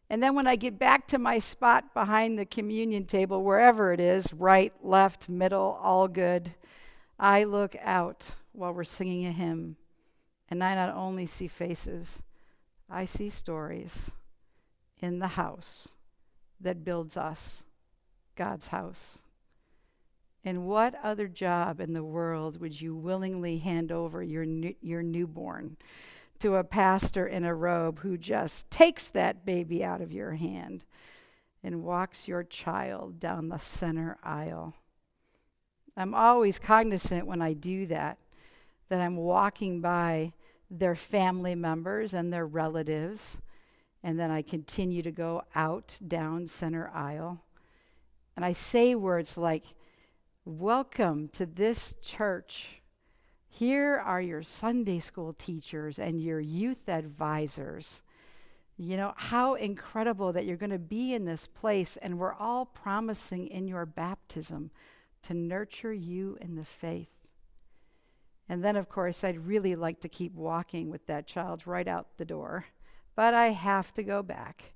And 0.09 0.23
then 0.23 0.37
when 0.37 0.47
I 0.47 0.55
get 0.55 0.79
back 0.79 1.09
to 1.09 1.19
my 1.19 1.41
spot 1.41 1.93
behind 1.93 2.39
the 2.39 2.47
communion 2.47 3.07
table, 3.07 3.43
wherever 3.43 3.93
it 3.93 3.99
is 3.99 4.33
right, 4.33 4.73
left, 4.83 5.29
middle, 5.29 5.79
all 5.83 6.07
good 6.07 6.55
I 7.19 7.45
look 7.45 7.75
out 7.81 8.37
while 8.53 8.73
we're 8.73 8.85
singing 8.85 9.27
a 9.27 9.33
hymn, 9.33 9.77
and 10.51 10.63
I 10.63 10.75
not 10.75 10.95
only 10.95 11.27
see 11.27 11.49
faces, 11.49 12.23
I 12.91 13.07
see 13.07 13.31
stories 13.31 14.11
in 15.01 15.19
the 15.19 15.29
house 15.29 15.89
that 16.61 16.85
builds 16.85 17.17
us, 17.17 17.65
God's 18.35 18.69
house. 18.69 19.21
And 20.45 20.67
what 20.67 20.95
other 21.03 21.27
job 21.27 21.81
in 21.81 21.93
the 21.93 22.05
world 22.05 22.61
would 22.61 22.81
you 22.81 22.95
willingly 22.95 23.59
hand 23.59 23.91
over 23.91 24.23
your, 24.23 24.45
new, 24.45 24.75
your 24.81 25.03
newborn 25.03 25.77
to 26.39 26.57
a 26.57 26.65
pastor 26.65 27.27
in 27.27 27.45
a 27.45 27.55
robe 27.55 27.99
who 28.01 28.17
just 28.17 28.71
takes 28.71 29.09
that 29.09 29.45
baby 29.45 29.83
out 29.83 30.01
of 30.01 30.13
your 30.13 30.33
hand 30.33 30.85
and 31.65 31.83
walks 31.83 32.29
your 32.29 32.45
child 32.45 33.19
down 33.19 33.49
the 33.49 33.59
center 33.59 34.19
aisle? 34.23 34.75
I'm 35.97 36.15
always 36.15 36.59
cognizant 36.59 37.27
when 37.27 37.43
I 37.43 37.55
do 37.55 37.87
that, 37.87 38.19
that 38.89 39.01
I'm 39.01 39.17
walking 39.17 39.81
by 39.81 40.33
their 40.71 40.95
family 40.95 41.55
members 41.55 42.15
and 42.15 42.33
their 42.33 42.47
relatives, 42.47 43.41
and 44.07 44.21
then 44.21 44.31
I 44.31 44.41
continue 44.41 45.03
to 45.03 45.11
go 45.11 45.43
out 45.57 45.99
down 46.07 46.47
center 46.47 46.89
aisle. 46.95 47.43
And 48.37 48.45
I 48.45 48.53
say 48.53 48.95
words 48.95 49.37
like, 49.37 49.65
Welcome 50.45 51.27
to 51.31 51.45
this 51.45 51.93
church. 52.01 52.83
Here 53.49 53.97
are 53.97 54.21
your 54.21 54.45
Sunday 54.45 55.01
school 55.01 55.33
teachers 55.33 55.99
and 55.99 56.23
your 56.23 56.39
youth 56.39 56.89
advisors. 56.89 58.05
You 58.77 58.97
know, 58.97 59.13
how 59.17 59.55
incredible 59.55 60.33
that 60.35 60.45
you're 60.45 60.57
going 60.57 60.71
to 60.71 60.79
be 60.79 61.13
in 61.13 61.25
this 61.25 61.49
place, 61.49 61.97
and 61.97 62.17
we're 62.17 62.35
all 62.35 62.65
promising 62.65 63.49
in 63.49 63.67
your 63.67 63.87
baptism 63.87 64.71
to 65.23 65.35
nurture 65.35 65.93
you 65.93 66.39
in 66.41 66.55
the 66.55 66.65
faith. 66.65 67.09
And 68.49 68.63
then, 68.63 68.77
of 68.77 68.89
course, 68.89 69.25
I'd 69.25 69.49
really 69.49 69.75
like 69.75 69.99
to 70.03 70.09
keep 70.09 70.33
walking 70.33 70.91
with 70.91 71.05
that 71.07 71.27
child 71.27 71.67
right 71.67 71.89
out 71.89 72.19
the 72.19 72.25
door, 72.25 72.67
but 73.17 73.35
I 73.35 73.49
have 73.49 73.93
to 73.95 74.03
go 74.03 74.23
back. 74.23 74.75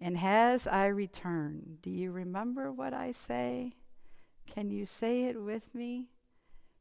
And 0.00 0.18
as 0.18 0.66
I 0.66 0.86
return, 0.86 1.78
do 1.80 1.90
you 1.90 2.10
remember 2.10 2.70
what 2.70 2.92
I 2.92 3.12
say? 3.12 3.72
Can 4.46 4.70
you 4.70 4.84
say 4.84 5.24
it 5.24 5.40
with 5.40 5.74
me? 5.74 6.08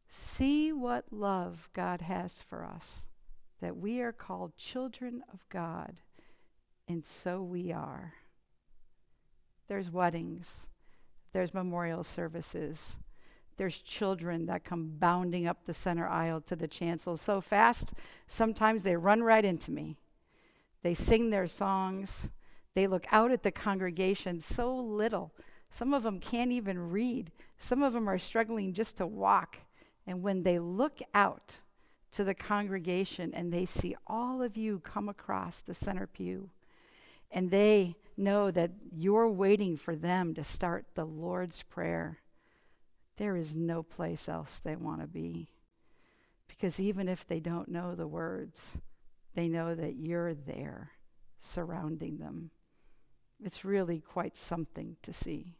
See 0.10 0.72
what 0.72 1.06
love 1.12 1.70
God 1.74 2.02
has 2.02 2.42
for 2.42 2.64
us, 2.64 3.08
that 3.62 3.78
we 3.78 4.02
are 4.02 4.12
called 4.12 4.58
children 4.58 5.24
of 5.34 5.48
God, 5.50 5.98
and 6.88 7.06
so 7.06 7.42
we 7.42 7.72
are. 7.72 8.14
There's 9.68 9.92
weddings, 9.92 10.68
there's 11.34 11.54
memorial 11.54 12.04
services, 12.04 12.98
there's 13.58 13.80
children 13.80 14.46
that 14.46 14.64
come 14.64 14.94
bounding 14.98 15.46
up 15.46 15.66
the 15.66 15.74
center 15.74 16.08
aisle 16.08 16.40
to 16.42 16.56
the 16.56 16.68
chancel 16.68 17.18
so 17.18 17.42
fast, 17.42 17.94
sometimes 18.28 18.84
they 18.84 18.96
run 18.96 19.24
right 19.24 19.44
into 19.44 19.72
me. 19.72 19.98
They 20.84 20.94
sing 20.94 21.30
their 21.30 21.48
songs, 21.48 22.30
they 22.76 22.86
look 22.88 23.06
out 23.12 23.32
at 23.32 23.42
the 23.42 23.52
congregation 23.52 24.40
so 24.40 24.76
little. 24.76 25.34
Some 25.70 25.94
of 25.94 26.04
them 26.04 26.20
can't 26.20 26.52
even 26.52 26.92
read. 26.92 27.32
Some 27.58 27.82
of 27.82 27.94
them 27.94 28.08
are 28.08 28.20
struggling 28.20 28.74
just 28.74 28.98
to 28.98 29.08
walk. 29.08 29.58
And 30.06 30.22
when 30.22 30.44
they 30.44 30.60
look 30.60 31.00
out 31.14 31.60
to 32.12 32.24
the 32.24 32.36
congregation 32.36 33.34
and 33.34 33.52
they 33.52 33.66
see 33.66 33.96
all 34.06 34.42
of 34.42 34.56
you 34.56 34.80
come 34.80 35.10
across 35.10 35.62
the 35.62 35.74
center 35.74 36.08
pew, 36.08 36.52
and 37.32 37.52
they 37.52 37.96
know 38.16 38.52
that 38.52 38.72
you're 38.92 39.30
waiting 39.30 39.76
for 39.76 39.96
them 39.96 40.34
to 40.36 40.44
start 40.44 40.86
the 40.94 41.06
Lord's 41.06 41.64
Prayer, 41.64 42.20
there 43.18 43.36
is 43.36 43.56
no 43.56 43.84
place 43.84 44.30
else 44.30 44.60
they 44.60 44.76
want 44.76 45.02
to 45.02 45.08
be. 45.08 45.50
Because 46.48 46.80
even 46.80 47.10
if 47.10 47.28
they 47.28 47.40
don't 47.40 47.70
know 47.70 47.96
the 47.96 48.08
words, 48.08 48.78
they 49.38 49.48
know 49.48 49.76
that 49.76 49.96
you're 49.98 50.34
there 50.34 50.94
surrounding 51.38 52.18
them. 52.18 52.50
It's 53.40 53.64
really 53.64 54.00
quite 54.00 54.36
something 54.36 54.98
to 55.04 55.14
see. 55.14 55.54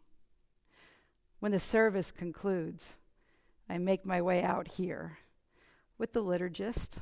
When 1.40 1.52
the 1.52 1.60
service 1.60 2.12
concludes, 2.12 2.98
I 3.70 3.78
make 3.78 4.04
my 4.04 4.20
way 4.20 4.42
out 4.42 4.68
here 4.68 5.20
with 6.00 6.14
the 6.14 6.24
liturgist, 6.24 7.02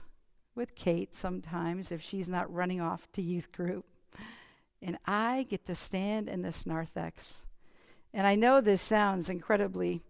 with 0.53 0.75
Kate 0.75 1.15
sometimes 1.15 1.93
if 1.93 2.01
she's 2.01 2.27
not 2.27 2.53
running 2.53 2.81
off 2.81 3.09
to 3.13 3.21
youth 3.21 3.53
group. 3.53 3.85
And 4.81 4.97
I 5.05 5.47
get 5.49 5.65
to 5.67 5.75
stand 5.75 6.27
in 6.27 6.41
this 6.41 6.65
narthex. 6.65 7.45
And 8.13 8.27
I 8.27 8.35
know 8.35 8.59
this 8.59 8.81
sounds 8.81 9.29
incredibly, 9.29 10.01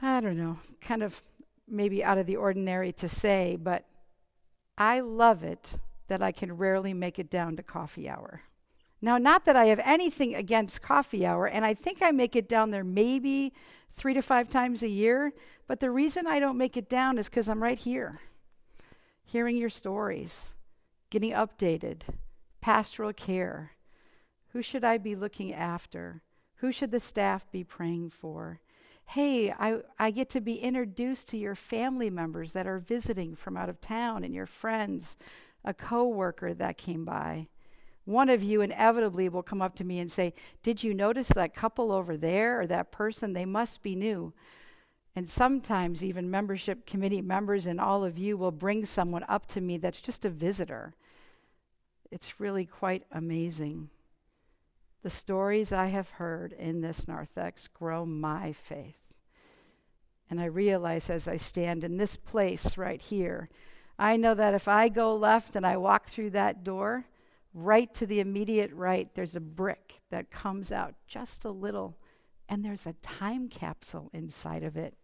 I 0.00 0.20
don't 0.20 0.38
know, 0.38 0.60
kind 0.80 1.02
of 1.02 1.20
maybe 1.66 2.04
out 2.04 2.18
of 2.18 2.26
the 2.26 2.36
ordinary 2.36 2.92
to 2.92 3.08
say, 3.08 3.56
but 3.60 3.84
I 4.78 5.00
love 5.00 5.42
it 5.42 5.74
that 6.06 6.22
I 6.22 6.30
can 6.30 6.56
rarely 6.56 6.94
make 6.94 7.18
it 7.18 7.28
down 7.28 7.56
to 7.56 7.62
coffee 7.64 8.08
hour. 8.08 8.42
Now, 9.02 9.18
not 9.18 9.44
that 9.44 9.56
I 9.56 9.66
have 9.66 9.80
anything 9.84 10.34
against 10.34 10.82
coffee 10.82 11.26
hour, 11.26 11.46
and 11.46 11.64
I 11.64 11.74
think 11.74 11.98
I 12.00 12.12
make 12.12 12.36
it 12.36 12.48
down 12.48 12.70
there 12.70 12.84
maybe 12.84 13.52
three 13.90 14.14
to 14.14 14.22
five 14.22 14.48
times 14.48 14.82
a 14.82 14.88
year, 14.88 15.32
but 15.66 15.80
the 15.80 15.90
reason 15.90 16.26
I 16.26 16.38
don't 16.38 16.56
make 16.56 16.76
it 16.76 16.88
down 16.88 17.18
is 17.18 17.28
because 17.28 17.48
I'm 17.48 17.62
right 17.62 17.78
here, 17.78 18.20
hearing 19.24 19.56
your 19.56 19.68
stories, 19.68 20.54
getting 21.10 21.32
updated, 21.32 22.02
pastoral 22.60 23.12
care. 23.12 23.72
Who 24.52 24.62
should 24.62 24.84
I 24.84 24.98
be 24.98 25.16
looking 25.16 25.52
after? 25.52 26.22
Who 26.56 26.72
should 26.72 26.90
the 26.92 27.00
staff 27.00 27.50
be 27.50 27.64
praying 27.64 28.10
for? 28.10 28.60
Hey, 29.08 29.50
I, 29.50 29.78
I 29.98 30.10
get 30.10 30.30
to 30.30 30.40
be 30.40 30.56
introduced 30.56 31.28
to 31.30 31.38
your 31.38 31.54
family 31.54 32.10
members 32.10 32.52
that 32.52 32.66
are 32.66 32.78
visiting 32.78 33.34
from 33.34 33.56
out 33.56 33.68
of 33.68 33.80
town 33.80 34.24
and 34.24 34.34
your 34.34 34.46
friends, 34.46 35.16
a 35.64 35.74
coworker 35.74 36.54
that 36.54 36.78
came 36.78 37.04
by 37.04 37.48
one 38.08 38.30
of 38.30 38.42
you 38.42 38.62
inevitably 38.62 39.28
will 39.28 39.42
come 39.42 39.60
up 39.60 39.74
to 39.74 39.84
me 39.84 39.98
and 39.98 40.10
say, 40.10 40.32
Did 40.62 40.82
you 40.82 40.94
notice 40.94 41.28
that 41.28 41.54
couple 41.54 41.92
over 41.92 42.16
there 42.16 42.58
or 42.58 42.66
that 42.66 42.90
person? 42.90 43.34
They 43.34 43.44
must 43.44 43.82
be 43.82 43.94
new. 43.94 44.32
And 45.14 45.28
sometimes, 45.28 46.02
even 46.02 46.30
membership 46.30 46.86
committee 46.86 47.20
members 47.20 47.66
and 47.66 47.78
all 47.78 48.06
of 48.06 48.16
you 48.16 48.38
will 48.38 48.50
bring 48.50 48.86
someone 48.86 49.26
up 49.28 49.44
to 49.48 49.60
me 49.60 49.76
that's 49.76 50.00
just 50.00 50.24
a 50.24 50.30
visitor. 50.30 50.94
It's 52.10 52.40
really 52.40 52.64
quite 52.64 53.04
amazing. 53.12 53.90
The 55.02 55.10
stories 55.10 55.72
I 55.72 55.86
have 55.86 56.10
heard 56.10 56.52
in 56.52 56.80
this 56.80 57.06
narthex 57.06 57.68
grow 57.68 58.04
my 58.04 58.52
faith. 58.52 58.96
And 60.30 60.40
I 60.40 60.46
realize 60.46 61.08
as 61.08 61.28
I 61.28 61.36
stand 61.36 61.84
in 61.84 61.96
this 61.96 62.16
place 62.16 62.76
right 62.76 63.00
here, 63.00 63.48
I 63.98 64.16
know 64.16 64.34
that 64.34 64.54
if 64.54 64.68
I 64.68 64.88
go 64.88 65.14
left 65.14 65.56
and 65.56 65.66
I 65.66 65.76
walk 65.76 66.08
through 66.08 66.30
that 66.30 66.64
door, 66.64 67.06
right 67.54 67.92
to 67.94 68.06
the 68.06 68.20
immediate 68.20 68.72
right, 68.72 69.12
there's 69.14 69.36
a 69.36 69.40
brick 69.40 70.00
that 70.10 70.30
comes 70.30 70.70
out 70.70 70.94
just 71.06 71.44
a 71.44 71.50
little, 71.50 71.96
and 72.48 72.64
there's 72.64 72.86
a 72.86 72.92
time 72.94 73.48
capsule 73.48 74.10
inside 74.12 74.62
of 74.62 74.76
it. 74.76 74.94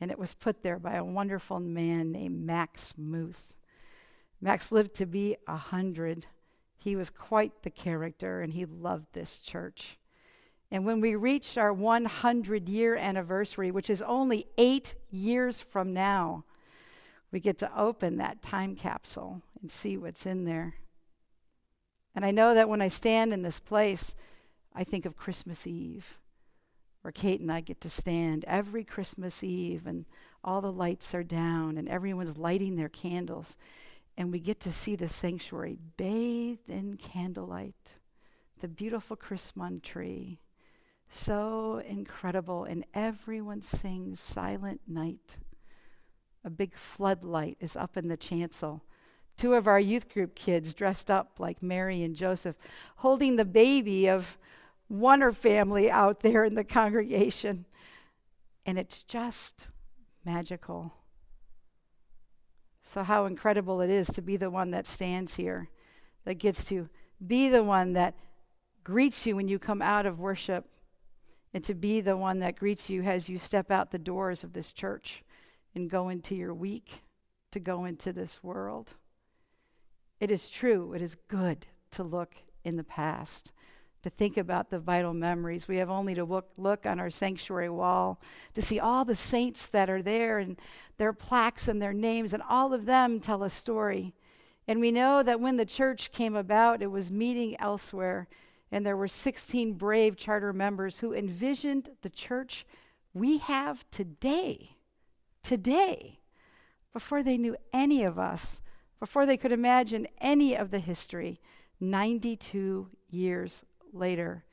And 0.00 0.10
it 0.10 0.18
was 0.18 0.34
put 0.34 0.62
there 0.62 0.78
by 0.78 0.94
a 0.94 1.04
wonderful 1.04 1.60
man 1.60 2.10
named 2.10 2.44
Max 2.44 2.94
Muth. 2.96 3.54
Max 4.40 4.72
lived 4.72 4.94
to 4.94 5.06
be 5.06 5.36
a 5.46 5.56
hundred. 5.56 6.26
He 6.84 6.96
was 6.96 7.08
quite 7.08 7.62
the 7.62 7.70
character, 7.70 8.42
and 8.42 8.52
he 8.52 8.66
loved 8.66 9.06
this 9.14 9.38
church. 9.38 9.96
And 10.70 10.84
when 10.84 11.00
we 11.00 11.14
reach 11.14 11.56
our 11.56 11.72
100 11.72 12.68
year 12.68 12.94
anniversary, 12.94 13.70
which 13.70 13.88
is 13.88 14.02
only 14.02 14.48
eight 14.58 14.94
years 15.10 15.62
from 15.62 15.94
now, 15.94 16.44
we 17.32 17.40
get 17.40 17.56
to 17.60 17.74
open 17.74 18.18
that 18.18 18.42
time 18.42 18.76
capsule 18.76 19.40
and 19.62 19.70
see 19.70 19.96
what's 19.96 20.26
in 20.26 20.44
there. 20.44 20.74
And 22.14 22.22
I 22.22 22.32
know 22.32 22.52
that 22.52 22.68
when 22.68 22.82
I 22.82 22.88
stand 22.88 23.32
in 23.32 23.40
this 23.40 23.60
place, 23.60 24.14
I 24.74 24.84
think 24.84 25.06
of 25.06 25.16
Christmas 25.16 25.66
Eve, 25.66 26.18
where 27.00 27.12
Kate 27.12 27.40
and 27.40 27.50
I 27.50 27.62
get 27.62 27.80
to 27.80 27.88
stand 27.88 28.44
every 28.46 28.84
Christmas 28.84 29.42
Eve, 29.42 29.86
and 29.86 30.04
all 30.44 30.60
the 30.60 30.70
lights 30.70 31.14
are 31.14 31.24
down, 31.24 31.78
and 31.78 31.88
everyone's 31.88 32.36
lighting 32.36 32.76
their 32.76 32.90
candles. 32.90 33.56
And 34.16 34.30
we 34.30 34.38
get 34.38 34.60
to 34.60 34.72
see 34.72 34.96
the 34.96 35.08
sanctuary 35.08 35.78
bathed 35.96 36.70
in 36.70 36.96
candlelight, 36.96 38.00
the 38.60 38.68
beautiful 38.68 39.16
Christmas 39.16 39.72
tree. 39.82 40.40
So 41.08 41.82
incredible. 41.86 42.64
And 42.64 42.84
everyone 42.94 43.60
sings 43.60 44.20
Silent 44.20 44.80
Night. 44.86 45.38
A 46.44 46.50
big 46.50 46.76
floodlight 46.76 47.56
is 47.60 47.76
up 47.76 47.96
in 47.96 48.08
the 48.08 48.16
chancel 48.16 48.82
two 49.36 49.54
of 49.54 49.66
our 49.66 49.80
youth 49.80 50.12
group 50.12 50.34
kids 50.34 50.74
dressed 50.74 51.10
up 51.10 51.38
like 51.38 51.62
Mary 51.62 52.02
and 52.02 52.14
Joseph, 52.14 52.56
holding 52.96 53.36
the 53.36 53.44
baby 53.44 54.08
of 54.08 54.38
one 54.88 55.32
family 55.32 55.90
out 55.90 56.20
there 56.20 56.44
in 56.44 56.54
the 56.54 56.64
congregation. 56.64 57.64
And 58.66 58.78
it's 58.78 59.02
just 59.02 59.68
magical. 60.24 60.92
So, 62.86 63.02
how 63.02 63.24
incredible 63.24 63.80
it 63.80 63.88
is 63.88 64.08
to 64.08 64.22
be 64.22 64.36
the 64.36 64.50
one 64.50 64.70
that 64.72 64.86
stands 64.86 65.36
here, 65.36 65.70
that 66.26 66.34
gets 66.34 66.66
to 66.66 66.90
be 67.26 67.48
the 67.48 67.64
one 67.64 67.94
that 67.94 68.14
greets 68.84 69.24
you 69.24 69.34
when 69.36 69.48
you 69.48 69.58
come 69.58 69.80
out 69.80 70.04
of 70.04 70.20
worship, 70.20 70.66
and 71.54 71.64
to 71.64 71.74
be 71.74 72.02
the 72.02 72.16
one 72.16 72.40
that 72.40 72.58
greets 72.58 72.90
you 72.90 73.02
as 73.02 73.28
you 73.28 73.38
step 73.38 73.70
out 73.70 73.90
the 73.90 73.98
doors 73.98 74.44
of 74.44 74.52
this 74.52 74.70
church 74.70 75.24
and 75.74 75.88
go 75.88 76.10
into 76.10 76.34
your 76.34 76.52
week, 76.52 77.02
to 77.52 77.58
go 77.58 77.86
into 77.86 78.12
this 78.12 78.44
world. 78.44 78.92
It 80.20 80.30
is 80.30 80.50
true, 80.50 80.92
it 80.92 81.00
is 81.00 81.14
good 81.14 81.66
to 81.92 82.02
look 82.02 82.34
in 82.64 82.76
the 82.76 82.84
past, 82.84 83.50
to 84.04 84.10
think 84.10 84.36
about 84.36 84.68
the 84.68 84.78
vital 84.78 85.14
memories. 85.14 85.66
We 85.66 85.78
have 85.78 85.88
only 85.88 86.14
to 86.14 86.24
look, 86.24 86.50
look 86.58 86.84
on 86.84 87.00
our 87.00 87.08
sanctuary 87.08 87.70
wall 87.70 88.20
to 88.52 88.60
see 88.60 88.78
all 88.78 89.06
the 89.06 89.14
saints 89.14 89.66
that 89.68 89.88
are 89.88 90.02
there 90.02 90.38
and 90.38 90.58
their 90.98 91.14
plaques 91.14 91.68
and 91.68 91.80
their 91.80 91.94
names, 91.94 92.34
and 92.34 92.42
all 92.46 92.74
of 92.74 92.84
them 92.84 93.18
tell 93.18 93.42
a 93.42 93.48
story. 93.48 94.14
And 94.68 94.78
we 94.78 94.92
know 94.92 95.22
that 95.22 95.40
when 95.40 95.56
the 95.56 95.64
church 95.64 96.12
came 96.12 96.36
about, 96.36 96.82
it 96.82 96.90
was 96.90 97.10
meeting 97.10 97.58
elsewhere, 97.58 98.28
and 98.70 98.84
there 98.84 98.96
were 98.96 99.08
16 99.08 99.72
brave 99.72 100.16
charter 100.16 100.52
members 100.52 100.98
who 100.98 101.14
envisioned 101.14 101.88
the 102.02 102.10
church 102.10 102.66
we 103.14 103.38
have 103.38 103.90
today. 103.90 104.76
Today. 105.42 106.20
Before 106.92 107.22
they 107.22 107.38
knew 107.38 107.56
any 107.72 108.04
of 108.04 108.18
us, 108.18 108.60
before 109.00 109.24
they 109.24 109.38
could 109.38 109.52
imagine 109.52 110.06
any 110.20 110.54
of 110.54 110.70
the 110.70 110.78
history, 110.78 111.40
92 111.80 112.88
years 113.08 113.64
later, 113.94 114.44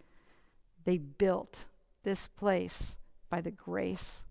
they 0.84 0.98
built 0.98 1.66
this 2.04 2.28
place 2.28 2.98
by 3.30 3.42
the 3.42 3.52
grace 3.52 4.24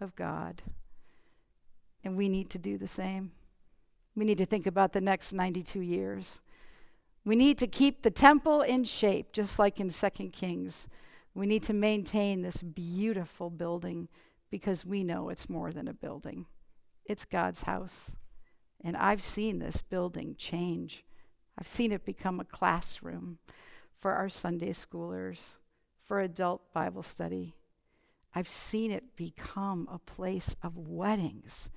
of 0.00 0.14
God. 0.16 0.62
And 2.04 2.16
we 2.16 2.28
need 2.28 2.50
to 2.50 2.58
do 2.58 2.78
the 2.78 2.88
same. 2.88 3.32
We 4.14 4.24
need 4.24 4.38
to 4.38 4.46
think 4.46 4.66
about 4.66 4.92
the 4.92 5.00
next 5.00 5.32
92 5.32 5.80
years. 5.80 6.40
We 7.24 7.36
need 7.36 7.58
to 7.58 7.66
keep 7.66 8.02
the 8.02 8.10
temple 8.10 8.62
in 8.62 8.84
shape, 8.84 9.32
just 9.32 9.58
like 9.58 9.80
in 9.80 9.90
2 9.90 10.10
Kings. 10.30 10.88
We 11.34 11.46
need 11.46 11.64
to 11.64 11.74
maintain 11.74 12.42
this 12.42 12.62
beautiful 12.62 13.50
building 13.50 14.08
because 14.50 14.86
we 14.86 15.04
know 15.04 15.28
it's 15.28 15.50
more 15.50 15.72
than 15.72 15.88
a 15.88 15.92
building, 15.92 16.46
it's 17.04 17.24
God's 17.24 17.62
house. 17.62 18.16
And 18.82 18.96
I've 18.96 19.22
seen 19.22 19.58
this 19.58 19.82
building 19.82 20.36
change. 20.38 21.04
I've 21.58 21.68
seen 21.68 21.90
it 21.90 22.04
become 22.04 22.38
a 22.38 22.44
classroom 22.44 23.38
for 23.98 24.12
our 24.12 24.28
Sunday 24.28 24.72
schoolers, 24.72 25.56
for 26.04 26.20
adult 26.20 26.72
Bible 26.72 27.02
study. 27.02 27.54
I've 28.34 28.50
seen 28.50 28.90
it 28.90 29.16
become 29.16 29.88
a 29.90 29.98
place 29.98 30.56
of 30.62 30.76
weddings 30.76 31.70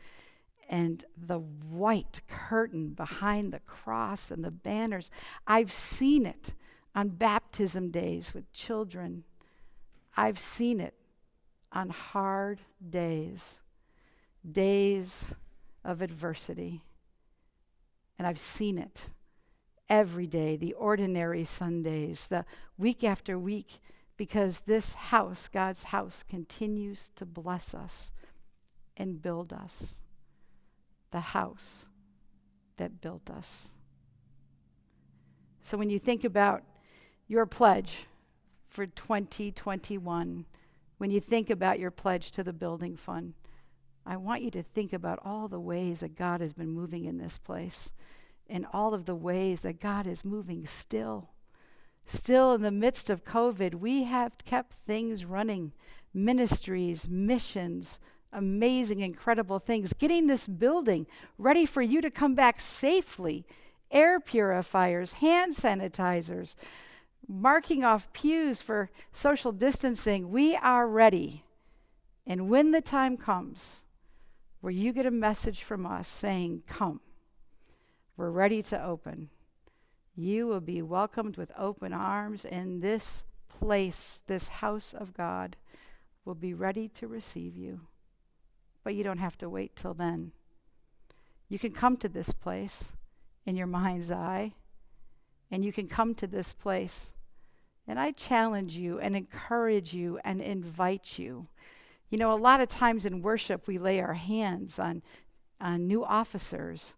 and 0.70 1.04
the 1.18 1.40
white 1.40 2.22
curtain 2.28 2.90
behind 2.90 3.52
the 3.52 3.60
cross 3.60 4.30
and 4.30 4.44
the 4.44 4.52
banners. 4.52 5.10
I've 5.48 5.72
seen 5.72 6.26
it 6.26 6.54
on 6.94 7.10
baptism 7.10 7.90
days 7.90 8.34
with 8.34 8.52
children. 8.54 9.24
I've 10.16 10.38
seen 10.38 10.80
it 10.80 10.94
on 11.72 11.90
hard 11.90 12.60
days, 12.88 13.62
days 14.50 15.34
of 15.84 16.02
adversity. 16.02 16.84
And 18.18 18.28
I've 18.28 18.40
seen 18.40 18.78
it 18.78 19.10
every 19.90 20.28
day, 20.28 20.56
the 20.56 20.74
ordinary 20.74 21.44
Sundays, 21.44 22.28
the 22.28 22.46
week 22.78 23.04
after 23.04 23.38
week, 23.38 23.80
because 24.18 24.62
this 24.62 24.94
house, 24.94 25.48
God's 25.48 25.86
house, 25.86 26.24
continues 26.24 27.12
to 27.16 27.26
bless 27.26 27.74
us 27.74 28.12
and 28.98 29.22
build 29.22 29.54
us. 29.54 29.96
The 31.12 31.20
house 31.20 31.88
that 32.78 33.02
built 33.02 33.30
us. 33.30 33.70
So 35.62 35.78
when 35.78 35.90
you 35.90 36.00
think 36.00 36.24
about 36.24 36.64
your 37.28 37.46
pledge 37.46 38.06
for 38.68 38.86
2021, 38.86 40.46
when 40.98 41.12
you 41.12 41.20
think 41.20 41.50
about 41.50 41.80
your 41.80 41.92
pledge 41.92 42.32
to 42.32 42.44
the 42.44 42.54
building 42.54 42.96
fund, 42.96 43.34
I 44.06 44.18
want 44.18 44.42
you 44.42 44.52
to 44.52 44.64
think 44.64 44.94
about 44.94 45.20
all 45.24 45.48
the 45.48 45.60
ways 45.60 46.00
that 46.00 46.16
God 46.16 46.42
has 46.42 46.54
been 46.54 46.70
moving 46.70 47.06
in 47.06 47.18
this 47.18 47.38
place 47.38 47.94
and 48.50 48.66
all 48.74 48.94
of 48.94 49.06
the 49.06 49.16
ways 49.16 49.62
that 49.62 49.80
God 49.80 50.08
is 50.08 50.26
moving 50.26 50.66
still. 50.66 51.30
Still, 52.06 52.54
in 52.56 52.62
the 52.62 52.72
midst 52.72 53.10
of 53.10 53.24
COVID, 53.24 53.76
we 53.76 54.04
have 54.06 54.38
kept 54.44 54.74
things 54.74 55.24
running 55.24 55.74
ministries, 56.14 57.08
missions, 57.08 58.00
amazing, 58.34 59.02
incredible 59.02 59.60
things. 59.60 59.94
Getting 59.94 60.28
this 60.28 60.48
building 60.48 61.06
ready 61.38 61.66
for 61.66 61.82
you 61.82 62.02
to 62.02 62.10
come 62.10 62.34
back 62.34 62.60
safely, 62.60 63.46
air 63.92 64.20
purifiers, 64.20 65.14
hand 65.14 65.54
sanitizers, 65.54 66.56
marking 67.28 67.84
off 67.84 68.12
pews 68.12 68.62
for 68.62 68.90
social 69.14 69.52
distancing. 69.52 70.32
We 70.32 70.56
are 70.56 70.88
ready. 70.88 71.44
And 72.26 72.50
when 72.50 72.72
the 72.72 72.82
time 72.82 73.18
comes 73.18 73.84
where 74.62 74.72
you 74.72 74.94
get 74.94 75.06
a 75.06 75.12
message 75.12 75.64
from 75.64 75.86
us 75.86 76.08
saying, 76.08 76.64
Come, 76.68 77.02
we're 78.20 78.30
ready 78.30 78.62
to 78.62 78.84
open, 78.84 79.30
you 80.14 80.46
will 80.46 80.60
be 80.60 80.82
welcomed 80.82 81.38
with 81.38 81.54
open 81.58 81.94
arms, 81.94 82.44
in 82.44 82.82
this 82.82 83.24
place, 83.48 84.22
this 84.28 84.50
house 84.50 84.94
of 84.94 85.14
God, 85.16 85.56
will 86.26 86.36
be 86.36 86.54
ready 86.54 86.90
to 86.90 87.08
receive 87.08 87.56
you. 87.56 87.80
But 88.84 88.94
you 88.94 89.06
don't 89.06 89.20
have 89.20 89.38
to 89.38 89.48
wait 89.50 89.74
till 89.78 89.94
then. 89.94 90.34
You 91.48 91.60
can 91.60 91.72
come 91.72 91.96
to 91.96 92.10
this 92.10 92.34
place 92.34 92.92
in 93.46 93.56
your 93.56 93.68
mind's 93.68 94.12
eye, 94.12 94.52
and 95.50 95.64
you 95.64 95.72
can 95.72 95.88
come 95.88 96.14
to 96.16 96.28
this 96.28 96.52
place 96.52 97.14
and 97.88 97.98
I 97.98 98.12
challenge 98.12 98.76
you 98.76 99.00
and 99.00 99.16
encourage 99.16 99.94
you 99.94 100.20
and 100.26 100.42
invite 100.42 101.18
you. 101.18 101.48
You 102.10 102.18
know, 102.18 102.34
a 102.34 102.36
lot 102.36 102.60
of 102.60 102.68
times 102.68 103.06
in 103.06 103.22
worship, 103.22 103.66
we 103.66 103.78
lay 103.78 104.02
our 104.02 104.14
hands 104.14 104.78
on, 104.78 105.04
on 105.62 105.88
new 105.88 106.04
officers. 106.04 106.96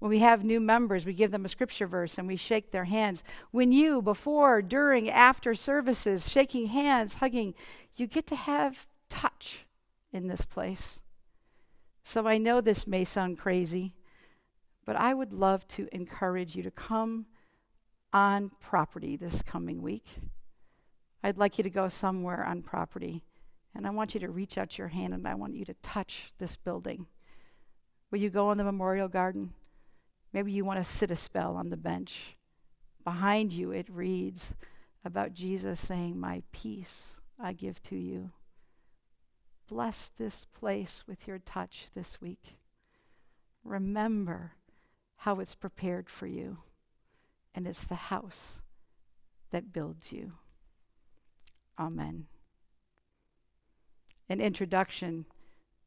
When 0.00 0.08
we 0.10 0.18
have 0.20 0.42
new 0.42 0.60
members, 0.60 1.04
we 1.04 1.12
give 1.12 1.30
them 1.30 1.44
a 1.44 1.48
scripture 1.48 1.86
verse 1.86 2.16
and 2.16 2.26
we 2.26 2.36
shake 2.36 2.72
their 2.72 2.84
hands. 2.84 3.22
When 3.50 3.70
you, 3.70 4.00
before, 4.00 4.62
during, 4.62 5.10
after 5.10 5.54
services, 5.54 6.28
shaking 6.28 6.66
hands, 6.66 7.16
hugging, 7.16 7.54
you 7.96 8.06
get 8.06 8.26
to 8.28 8.36
have 8.36 8.86
touch 9.10 9.66
in 10.10 10.26
this 10.26 10.44
place. 10.44 11.00
So 12.02 12.26
I 12.26 12.38
know 12.38 12.62
this 12.62 12.86
may 12.86 13.04
sound 13.04 13.38
crazy, 13.38 13.92
but 14.86 14.96
I 14.96 15.12
would 15.12 15.34
love 15.34 15.68
to 15.68 15.86
encourage 15.92 16.56
you 16.56 16.62
to 16.62 16.70
come 16.70 17.26
on 18.10 18.50
property 18.58 19.16
this 19.16 19.42
coming 19.42 19.82
week. 19.82 20.06
I'd 21.22 21.36
like 21.36 21.58
you 21.58 21.64
to 21.64 21.70
go 21.70 21.88
somewhere 21.88 22.42
on 22.42 22.62
property, 22.62 23.22
and 23.74 23.86
I 23.86 23.90
want 23.90 24.14
you 24.14 24.20
to 24.20 24.30
reach 24.30 24.56
out 24.56 24.78
your 24.78 24.88
hand 24.88 25.12
and 25.12 25.28
I 25.28 25.34
want 25.34 25.54
you 25.54 25.66
to 25.66 25.74
touch 25.82 26.32
this 26.38 26.56
building. 26.56 27.06
Will 28.10 28.18
you 28.18 28.30
go 28.30 28.50
in 28.50 28.56
the 28.56 28.64
memorial 28.64 29.06
garden? 29.06 29.52
Maybe 30.32 30.52
you 30.52 30.64
want 30.64 30.78
to 30.78 30.84
sit 30.84 31.10
a 31.10 31.16
spell 31.16 31.56
on 31.56 31.68
the 31.68 31.76
bench. 31.76 32.36
Behind 33.04 33.52
you, 33.52 33.72
it 33.72 33.88
reads 33.90 34.54
about 35.04 35.32
Jesus 35.32 35.80
saying, 35.80 36.18
My 36.18 36.42
peace 36.52 37.20
I 37.38 37.52
give 37.52 37.82
to 37.84 37.96
you. 37.96 38.30
Bless 39.68 40.10
this 40.18 40.44
place 40.44 41.04
with 41.06 41.26
your 41.26 41.38
touch 41.38 41.86
this 41.94 42.20
week. 42.20 42.58
Remember 43.64 44.52
how 45.16 45.40
it's 45.40 45.54
prepared 45.54 46.08
for 46.08 46.26
you 46.26 46.58
and 47.54 47.66
it's 47.66 47.84
the 47.84 47.94
house 47.94 48.60
that 49.50 49.72
builds 49.72 50.12
you. 50.12 50.32
Amen. 51.78 52.26
An 54.28 54.40
introduction 54.40 55.26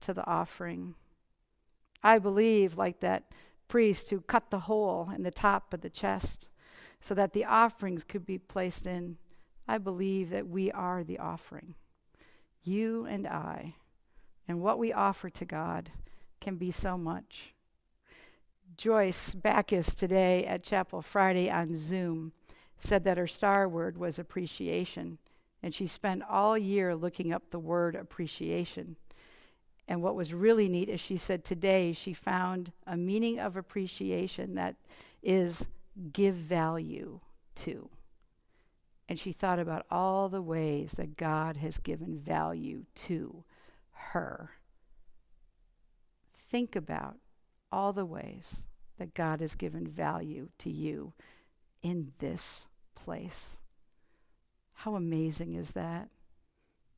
to 0.01 0.13
the 0.13 0.25
offering. 0.25 0.95
I 2.01 2.19
believe, 2.19 2.77
like 2.77 2.99
that 2.99 3.23
priest 3.73 4.11
who 4.11 4.21
cut 4.21 4.51
the 4.51 4.59
hole 4.59 5.09
in 5.15 5.23
the 5.23 5.31
top 5.31 5.73
of 5.73 5.81
the 5.81 5.89
chest 5.89 6.47
so 6.99 7.15
that 7.15 7.33
the 7.33 7.43
offerings 7.43 8.03
could 8.03 8.23
be 8.23 8.37
placed 8.37 8.85
in, 8.85 9.17
I 9.67 9.79
believe 9.79 10.29
that 10.29 10.47
we 10.47 10.71
are 10.71 11.03
the 11.03 11.17
offering. 11.17 11.73
You 12.61 13.07
and 13.07 13.25
I. 13.25 13.73
And 14.47 14.61
what 14.61 14.77
we 14.77 14.93
offer 14.93 15.27
to 15.31 15.43
God 15.43 15.89
can 16.39 16.57
be 16.57 16.69
so 16.69 16.99
much. 16.99 17.55
Joyce 18.77 19.33
Backus 19.33 19.95
today 19.95 20.45
at 20.45 20.61
Chapel 20.61 21.01
Friday 21.01 21.49
on 21.49 21.73
Zoom 21.73 22.31
said 22.77 23.03
that 23.05 23.17
her 23.17 23.25
star 23.25 23.67
word 23.67 23.97
was 23.97 24.19
appreciation, 24.19 25.17
and 25.63 25.73
she 25.73 25.87
spent 25.87 26.21
all 26.29 26.55
year 26.55 26.95
looking 26.95 27.33
up 27.33 27.49
the 27.49 27.57
word 27.57 27.95
appreciation. 27.95 28.97
And 29.87 30.01
what 30.01 30.15
was 30.15 30.33
really 30.33 30.69
neat 30.69 30.89
is 30.89 30.99
she 30.99 31.17
said 31.17 31.43
today 31.43 31.91
she 31.91 32.13
found 32.13 32.71
a 32.87 32.95
meaning 32.95 33.39
of 33.39 33.57
appreciation 33.57 34.55
that 34.55 34.75
is 35.21 35.67
give 36.11 36.35
value 36.35 37.19
to. 37.55 37.89
And 39.09 39.19
she 39.19 39.33
thought 39.33 39.59
about 39.59 39.85
all 39.91 40.29
the 40.29 40.41
ways 40.41 40.93
that 40.93 41.17
God 41.17 41.57
has 41.57 41.77
given 41.77 42.17
value 42.17 42.85
to 42.95 43.43
her. 43.91 44.51
Think 46.49 46.75
about 46.75 47.17
all 47.71 47.91
the 47.93 48.05
ways 48.05 48.65
that 48.97 49.13
God 49.13 49.41
has 49.41 49.55
given 49.55 49.87
value 49.87 50.49
to 50.59 50.69
you 50.69 51.13
in 51.81 52.13
this 52.19 52.67
place. 52.95 53.59
How 54.73 54.95
amazing 54.95 55.55
is 55.55 55.71
that? 55.71 56.09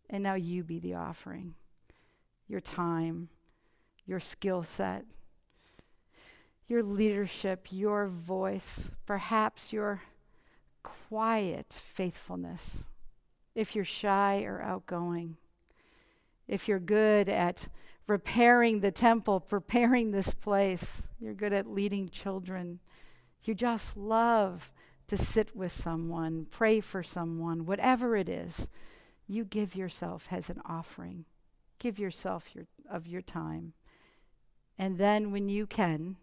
And 0.10 0.22
now 0.24 0.36
you 0.36 0.64
be 0.64 0.80
the 0.80 0.94
offering. 0.94 1.56
Your 2.48 2.60
time, 2.60 3.30
your 4.06 4.20
skill 4.20 4.64
set, 4.64 5.06
your 6.68 6.84
leadership, 6.84 7.68
your 7.72 8.08
voice, 8.08 8.92
perhaps 9.06 9.72
your 9.72 10.02
quiet 10.84 11.80
faithfulness. 11.84 12.86
If 13.54 13.76
you're 13.76 13.86
shy 13.86 14.44
or 14.44 14.62
outgoing, 14.62 15.38
if 16.48 16.68
you're 16.68 16.80
good 16.80 17.30
at 17.30 17.68
repairing 18.08 18.80
the 18.80 18.92
temple, 18.92 19.40
preparing 19.48 20.12
this 20.12 20.34
place, 20.34 21.08
you're 21.20 21.34
good 21.34 21.54
at 21.54 21.68
leading 21.68 22.10
children, 22.10 22.80
you 23.44 23.54
just 23.54 23.96
love 23.96 24.72
to 25.08 25.18
sit 25.18 25.56
with 25.56 25.72
someone, 25.72 26.48
pray 26.50 26.80
for 26.80 27.04
someone, 27.04 27.66
whatever 27.66 28.16
it 28.16 28.28
is, 28.28 28.70
you 29.28 29.46
give 29.46 29.76
yourself 29.76 30.28
as 30.32 30.50
an 30.50 30.62
offering. 30.66 31.26
Give 31.80 32.00
yourself 32.00 32.50
your, 32.54 32.66
of 32.90 33.08
your 33.08 33.22
time. 33.22 33.74
And 34.78 34.98
then, 34.98 35.32
when 35.32 35.50
you 35.50 35.66
can, 35.66 36.18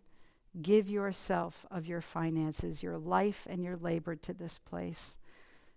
give 0.60 0.88
yourself 0.88 1.64
of 1.70 1.86
your 1.86 2.02
finances, 2.02 2.82
your 2.82 2.98
life, 2.98 3.46
and 3.48 3.64
your 3.64 3.76
labor 3.76 4.14
to 4.16 4.34
this 4.34 4.58
place. 4.58 5.16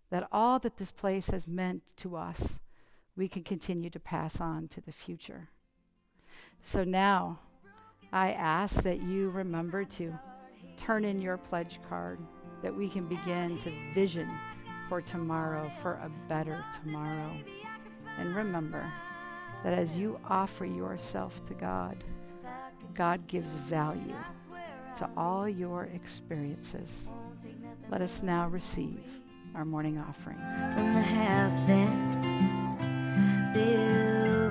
That 0.10 0.28
all 0.32 0.60
that 0.60 0.78
this 0.78 0.92
place 0.92 1.28
has 1.28 1.48
meant 1.48 1.94
to 1.98 2.16
us, 2.16 2.60
we 3.16 3.28
can 3.28 3.44
continue 3.44 3.90
to 3.90 4.00
pass 4.00 4.42
on 4.42 4.68
to 4.70 4.82
the 4.82 4.92
future. 4.92 5.50
So 6.62 6.84
now, 6.84 7.40
I 8.12 8.32
ask 8.32 8.84
that 8.84 9.02
you 9.02 9.30
remember 9.30 9.86
to 9.86 10.14
turn 10.78 11.06
in 11.06 11.22
your 11.22 11.38
pledge 11.38 11.80
card, 11.88 12.20
that 12.62 12.76
we 12.76 12.90
can 12.90 13.08
begin 13.08 13.58
to 13.60 13.72
vision 13.94 14.30
for 14.90 15.02
tomorrow, 15.02 15.72
for 15.82 15.94
a 15.94 16.12
better 16.28 16.64
tomorrow. 16.82 17.32
And 18.18 18.36
remember 18.36 18.92
that 19.66 19.74
as 19.74 19.98
you 19.98 20.20
offer 20.30 20.64
yourself 20.64 21.44
to 21.46 21.56
God, 21.56 22.04
God 22.94 23.26
gives 23.26 23.54
value 23.54 24.14
to 24.96 25.10
all 25.18 25.50
your 25.50 25.86
experiences. 25.86 27.10
Let 27.90 28.04
us 28.04 28.22
now 28.22 28.48
receive 28.48 29.02
our 29.56 29.66
morning 29.66 29.98
offering. 29.98 30.38
from 30.72 30.94
the 30.94 31.02
house 31.02 31.58
that 31.66 31.90
built 33.56 34.45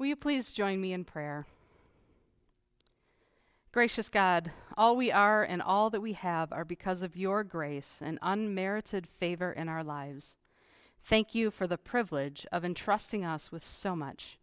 Will 0.00 0.06
you 0.06 0.16
please 0.16 0.50
join 0.50 0.80
me 0.80 0.94
in 0.94 1.04
prayer? 1.04 1.44
Gracious 3.70 4.08
God, 4.08 4.50
all 4.74 4.96
we 4.96 5.12
are 5.12 5.44
and 5.44 5.60
all 5.60 5.90
that 5.90 6.00
we 6.00 6.14
have 6.14 6.54
are 6.54 6.64
because 6.64 7.02
of 7.02 7.18
your 7.18 7.44
grace 7.44 8.00
and 8.02 8.18
unmerited 8.22 9.06
favor 9.06 9.52
in 9.52 9.68
our 9.68 9.84
lives. 9.84 10.38
Thank 11.04 11.34
you 11.34 11.50
for 11.50 11.66
the 11.66 11.76
privilege 11.76 12.46
of 12.50 12.64
entrusting 12.64 13.26
us 13.26 13.52
with 13.52 13.62
so 13.62 13.94
much. 13.94 14.38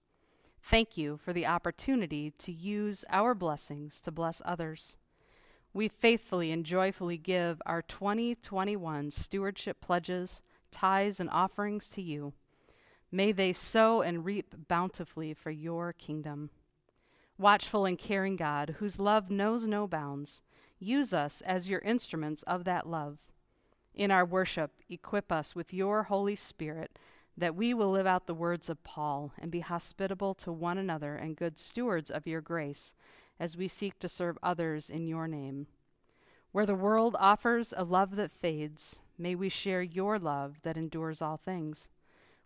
Thank 0.61 0.95
you 0.95 1.17
for 1.17 1.33
the 1.33 1.47
opportunity 1.47 2.29
to 2.37 2.51
use 2.51 3.03
our 3.09 3.33
blessings 3.33 3.99
to 4.01 4.11
bless 4.11 4.43
others. 4.45 4.99
We 5.73 5.87
faithfully 5.87 6.51
and 6.51 6.67
joyfully 6.67 7.17
give 7.17 7.63
our 7.65 7.81
2021 7.81 9.09
stewardship 9.09 9.81
pledges, 9.81 10.43
tithes, 10.69 11.19
and 11.19 11.31
offerings 11.31 11.89
to 11.89 12.03
you. 12.03 12.33
May 13.11 13.31
they 13.31 13.53
sow 13.53 14.01
and 14.01 14.25
reap 14.25 14.67
bountifully 14.67 15.33
for 15.33 15.51
your 15.51 15.93
kingdom. 15.93 16.49
Watchful 17.37 17.85
and 17.85 17.97
caring 17.97 18.35
God, 18.35 18.75
whose 18.79 18.99
love 18.99 19.29
knows 19.29 19.67
no 19.67 19.87
bounds, 19.87 20.41
use 20.79 21.13
us 21.13 21.41
as 21.41 21.69
your 21.69 21.79
instruments 21.79 22.43
of 22.43 22.63
that 22.65 22.87
love. 22.87 23.19
In 23.93 24.11
our 24.11 24.25
worship, 24.25 24.71
equip 24.89 25.31
us 25.31 25.55
with 25.55 25.73
your 25.73 26.03
Holy 26.03 26.35
Spirit 26.35 26.99
that 27.37 27.55
we 27.55 27.73
will 27.73 27.91
live 27.91 28.07
out 28.07 28.25
the 28.25 28.33
words 28.33 28.69
of 28.69 28.83
Paul 28.83 29.31
and 29.39 29.51
be 29.51 29.59
hospitable 29.59 30.33
to 30.35 30.51
one 30.51 30.77
another 30.77 31.15
and 31.15 31.35
good 31.35 31.57
stewards 31.57 32.09
of 32.09 32.25
your 32.25 32.41
grace 32.41 32.95
as 33.39 33.55
we 33.55 33.67
seek 33.67 33.99
to 33.99 34.09
serve 34.09 34.37
others 34.41 34.89
in 34.89 35.07
your 35.07 35.27
name. 35.27 35.67
Where 36.51 36.65
the 36.65 36.75
world 36.75 37.15
offers 37.19 37.73
a 37.77 37.83
love 37.83 38.15
that 38.15 38.31
fades, 38.31 39.01
may 39.17 39.35
we 39.35 39.49
share 39.49 39.83
your 39.83 40.17
love 40.17 40.57
that 40.63 40.77
endures 40.77 41.21
all 41.21 41.37
things. 41.37 41.89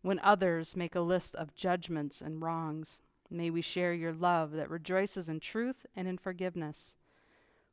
When 0.02 0.20
others 0.20 0.76
make 0.76 0.96
a 0.96 1.02
list 1.02 1.36
of 1.36 1.56
judgments 1.56 2.22
and 2.22 2.42
wrongs, 2.42 3.02
may 3.30 3.50
we 3.50 3.62
share 3.62 3.94
your 3.94 4.14
love 4.14 4.52
that 4.54 4.70
rejoices 4.70 5.30
in 5.30 5.40
truth 5.40 5.86
and 5.96 6.08
in 6.08 6.18
forgiveness. 6.18 6.98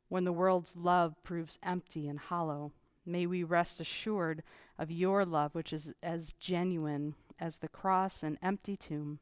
When 0.09 0.25
the 0.25 0.33
world's 0.33 0.77
love 0.77 1.23
proves 1.23 1.59
empty 1.63 2.07
and 2.07 2.19
hollow, 2.19 2.73
may 3.07 3.27
we 3.27 3.43
rest 3.45 3.81
assured 3.81 4.43
of 4.79 4.91
your 4.91 5.25
love, 5.25 5.55
which 5.55 5.73
is 5.73 5.95
as 6.03 6.33
genuine 6.33 7.15
as 7.41 7.57
the 7.57 7.69
cross 7.69 8.23
and 8.23 8.39
empty 8.43 8.77
tomb. 8.77 9.21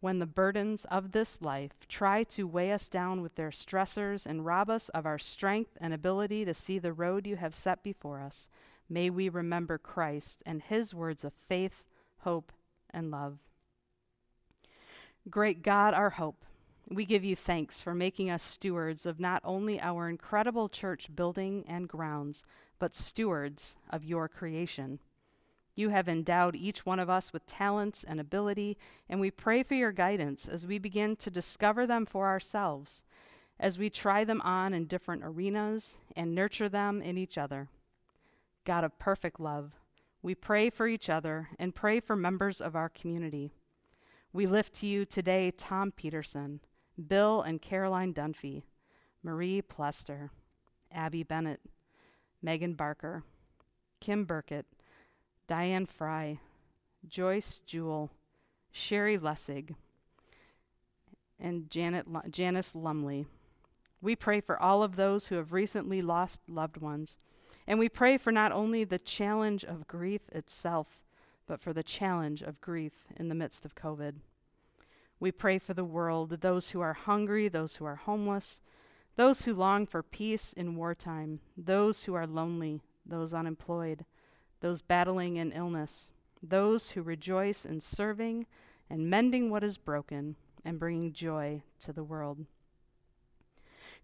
When 0.00 0.20
the 0.20 0.26
burdens 0.26 0.84
of 0.84 1.10
this 1.10 1.42
life 1.42 1.72
try 1.88 2.22
to 2.24 2.46
weigh 2.46 2.70
us 2.70 2.88
down 2.88 3.20
with 3.20 3.34
their 3.34 3.50
stressors 3.50 4.24
and 4.26 4.46
rob 4.46 4.70
us 4.70 4.88
of 4.90 5.04
our 5.04 5.18
strength 5.18 5.76
and 5.80 5.92
ability 5.92 6.44
to 6.44 6.54
see 6.54 6.78
the 6.78 6.92
road 6.92 7.26
you 7.26 7.34
have 7.34 7.54
set 7.54 7.82
before 7.82 8.20
us, 8.20 8.48
may 8.88 9.10
we 9.10 9.28
remember 9.28 9.76
Christ 9.76 10.42
and 10.46 10.62
his 10.62 10.94
words 10.94 11.24
of 11.24 11.32
faith, 11.48 11.84
hope, 12.28 12.52
and 12.90 13.10
love. 13.10 13.38
Great 15.30 15.62
God, 15.62 15.94
our 15.94 16.10
hope, 16.10 16.44
we 16.90 17.06
give 17.06 17.24
you 17.24 17.34
thanks 17.34 17.80
for 17.80 17.94
making 17.94 18.28
us 18.28 18.42
stewards 18.42 19.06
of 19.06 19.18
not 19.18 19.40
only 19.44 19.80
our 19.80 20.10
incredible 20.10 20.68
church 20.68 21.08
building 21.16 21.64
and 21.66 21.88
grounds, 21.88 22.44
but 22.78 22.94
stewards 22.94 23.78
of 23.88 24.04
your 24.04 24.28
creation. 24.28 24.98
You 25.74 25.88
have 25.88 26.06
endowed 26.06 26.54
each 26.54 26.84
one 26.84 27.00
of 27.00 27.08
us 27.08 27.32
with 27.32 27.46
talents 27.46 28.04
and 28.04 28.20
ability, 28.20 28.76
and 29.08 29.20
we 29.20 29.30
pray 29.30 29.62
for 29.62 29.72
your 29.72 29.92
guidance 29.92 30.46
as 30.46 30.66
we 30.66 30.78
begin 30.78 31.16
to 31.16 31.30
discover 31.30 31.86
them 31.86 32.04
for 32.04 32.26
ourselves, 32.26 33.04
as 33.58 33.78
we 33.78 33.88
try 33.88 34.22
them 34.22 34.42
on 34.42 34.74
in 34.74 34.84
different 34.84 35.22
arenas 35.24 35.96
and 36.14 36.34
nurture 36.34 36.68
them 36.68 37.00
in 37.00 37.16
each 37.16 37.38
other. 37.38 37.68
God 38.66 38.84
of 38.84 38.98
perfect 38.98 39.40
love, 39.40 39.72
we 40.28 40.34
pray 40.34 40.68
for 40.68 40.86
each 40.86 41.08
other 41.08 41.48
and 41.58 41.74
pray 41.74 42.00
for 42.00 42.14
members 42.14 42.60
of 42.60 42.76
our 42.76 42.90
community. 42.90 43.50
We 44.30 44.44
lift 44.46 44.74
to 44.74 44.86
you 44.86 45.06
today 45.06 45.50
Tom 45.50 45.90
Peterson, 45.90 46.60
Bill 47.08 47.40
and 47.40 47.62
Caroline 47.62 48.12
Dunphy, 48.12 48.64
Marie 49.22 49.62
Plester, 49.62 50.30
Abby 50.92 51.22
Bennett, 51.22 51.60
Megan 52.42 52.74
Barker, 52.74 53.22
Kim 54.00 54.26
Burkett, 54.26 54.66
Diane 55.46 55.86
Fry, 55.86 56.40
Joyce 57.08 57.60
Jewell, 57.60 58.10
Sherry 58.70 59.16
Lessig, 59.16 59.76
and 61.40 61.70
Janet 61.70 62.04
Janice 62.30 62.74
Lumley. 62.74 63.24
We 64.02 64.14
pray 64.14 64.42
for 64.42 64.60
all 64.60 64.82
of 64.82 64.96
those 64.96 65.28
who 65.28 65.36
have 65.36 65.54
recently 65.54 66.02
lost 66.02 66.42
loved 66.50 66.76
ones, 66.76 67.16
and 67.68 67.78
we 67.78 67.90
pray 67.90 68.16
for 68.16 68.32
not 68.32 68.50
only 68.50 68.82
the 68.82 68.98
challenge 68.98 69.62
of 69.62 69.86
grief 69.86 70.22
itself, 70.32 71.02
but 71.46 71.60
for 71.60 71.74
the 71.74 71.82
challenge 71.82 72.40
of 72.40 72.62
grief 72.62 72.94
in 73.14 73.28
the 73.28 73.34
midst 73.34 73.66
of 73.66 73.74
COVID. 73.74 74.14
We 75.20 75.30
pray 75.30 75.58
for 75.58 75.74
the 75.74 75.84
world, 75.84 76.40
those 76.40 76.70
who 76.70 76.80
are 76.80 76.94
hungry, 76.94 77.46
those 77.46 77.76
who 77.76 77.84
are 77.84 77.96
homeless, 77.96 78.62
those 79.16 79.44
who 79.44 79.52
long 79.52 79.84
for 79.84 80.02
peace 80.02 80.54
in 80.54 80.76
wartime, 80.76 81.40
those 81.58 82.04
who 82.04 82.14
are 82.14 82.26
lonely, 82.26 82.80
those 83.04 83.34
unemployed, 83.34 84.06
those 84.60 84.80
battling 84.80 85.36
in 85.36 85.52
illness, 85.52 86.10
those 86.42 86.92
who 86.92 87.02
rejoice 87.02 87.66
in 87.66 87.82
serving 87.82 88.46
and 88.88 89.10
mending 89.10 89.50
what 89.50 89.62
is 89.62 89.76
broken 89.76 90.36
and 90.64 90.78
bringing 90.78 91.12
joy 91.12 91.62
to 91.80 91.92
the 91.92 92.04
world. 92.04 92.46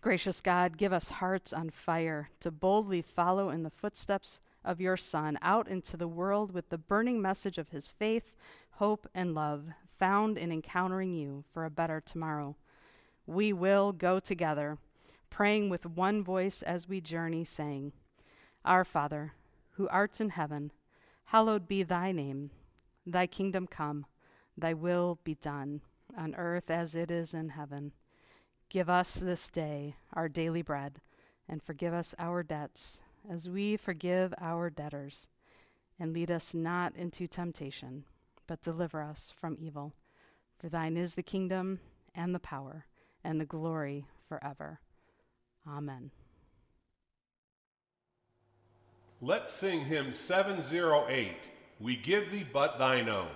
Gracious 0.05 0.43
God, 0.43 0.77
give 0.77 0.93
us 0.93 1.09
hearts 1.09 1.51
on 1.51 1.71
fire 1.71 2.29
to 2.41 2.51
boldly 2.51 3.01
follow 3.01 3.49
in 3.49 3.63
the 3.63 3.71
footsteps 3.71 4.43
of 4.63 4.79
your 4.79 4.99
Son 4.99 5.39
out 5.41 5.67
into 5.67 5.97
the 5.97 6.07
world 6.07 6.53
with 6.53 6.69
the 6.69 6.77
burning 6.77 7.23
message 7.23 7.57
of 7.57 7.71
his 7.71 7.91
faith, 7.91 8.35
hope, 8.73 9.09
and 9.15 9.35
love 9.35 9.65
found 9.99 10.37
in 10.37 10.53
encountering 10.53 11.15
you 11.15 11.43
for 11.55 11.65
a 11.65 11.71
better 11.71 12.03
tomorrow. 12.03 12.55
We 13.27 13.55
will 13.55 13.93
go 13.93 14.21
together 14.21 14.77
praying 15.31 15.71
with 15.71 15.87
one 15.87 16.23
voice 16.23 16.61
as 16.61 16.87
we 16.87 17.01
journey, 17.01 17.47
saying, 17.47 17.93
Our 18.63 18.85
Father, 18.85 19.33
who 19.71 19.89
art 19.89 20.21
in 20.21 20.29
heaven, 20.29 20.71
hallowed 21.25 21.67
be 21.67 21.83
thy 21.83 22.13
name. 22.13 22.51
Thy 23.07 23.27
kingdom 23.27 23.67
come, 23.67 24.05
thy 24.55 24.75
will 24.75 25.19
be 25.25 25.37
done, 25.37 25.81
on 26.15 26.35
earth 26.35 26.71
as 26.71 26.95
it 26.95 27.11
is 27.11 27.33
in 27.33 27.49
heaven. 27.49 27.93
Give 28.75 28.91
us 28.91 29.15
this 29.15 29.51
day 29.51 29.95
our 30.15 30.29
daily 30.29 30.61
bread, 30.61 31.01
and 31.49 31.63
forgive 31.63 31.95
us 31.95 32.13
our 32.19 32.43
debts, 32.43 33.05
as 33.31 33.49
we 33.49 33.77
forgive 33.77 34.35
our 34.41 34.69
debtors. 34.69 35.29
And 35.97 36.13
lead 36.13 36.29
us 36.29 36.55
not 36.55 36.97
into 36.97 37.29
temptation, 37.29 38.03
but 38.49 38.63
deliver 38.63 39.01
us 39.01 39.33
from 39.41 39.57
evil. 39.61 39.93
For 40.59 40.69
thine 40.69 40.97
is 40.97 41.15
the 41.15 41.23
kingdom, 41.23 41.79
and 42.17 42.35
the 42.35 42.41
power, 42.41 42.87
and 43.23 43.41
the 43.41 43.45
glory 43.45 44.07
forever. 44.29 44.81
Amen. 45.69 46.11
Let's 49.21 49.53
sing 49.53 49.83
hymn 49.83 50.13
708 50.13 51.37
We 51.79 51.95
Give 51.95 52.29
Thee 52.29 52.45
But 52.53 52.81
Thine 52.81 53.09
Own. 53.09 53.31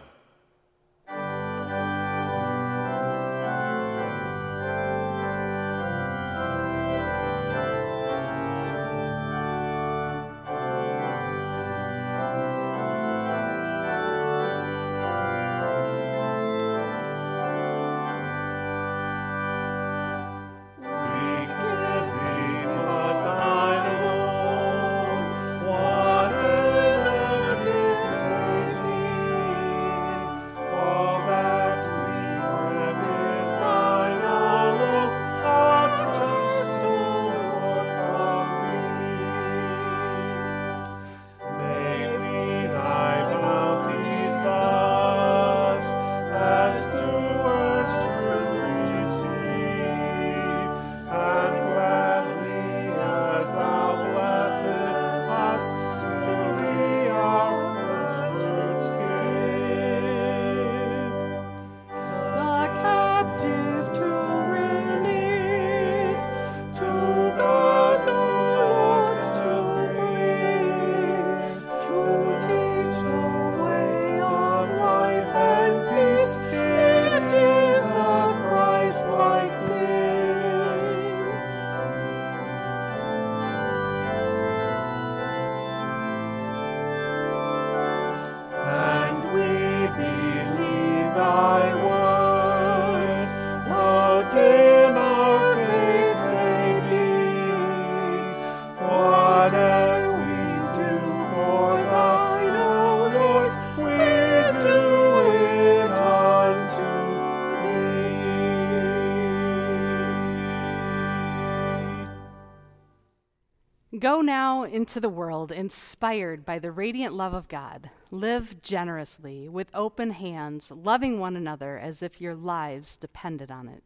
Go 114.08 114.22
now 114.22 114.62
into 114.62 115.00
the 115.00 115.10
world 115.10 115.52
inspired 115.52 116.46
by 116.46 116.58
the 116.58 116.72
radiant 116.72 117.12
love 117.12 117.34
of 117.34 117.46
God. 117.46 117.90
Live 118.10 118.62
generously, 118.62 119.50
with 119.50 119.68
open 119.74 120.12
hands, 120.12 120.70
loving 120.70 121.20
one 121.20 121.36
another 121.36 121.78
as 121.78 122.02
if 122.02 122.18
your 122.18 122.34
lives 122.34 122.96
depended 122.96 123.50
on 123.50 123.68
it. 123.68 123.82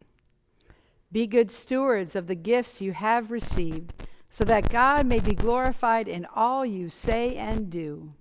Be 1.10 1.26
good 1.26 1.50
stewards 1.50 2.14
of 2.14 2.28
the 2.28 2.36
gifts 2.36 2.80
you 2.80 2.92
have 2.92 3.32
received, 3.32 3.94
so 4.30 4.44
that 4.44 4.70
God 4.70 5.06
may 5.06 5.18
be 5.18 5.34
glorified 5.34 6.06
in 6.06 6.24
all 6.36 6.64
you 6.64 6.88
say 6.88 7.34
and 7.34 7.68
do. 7.68 8.12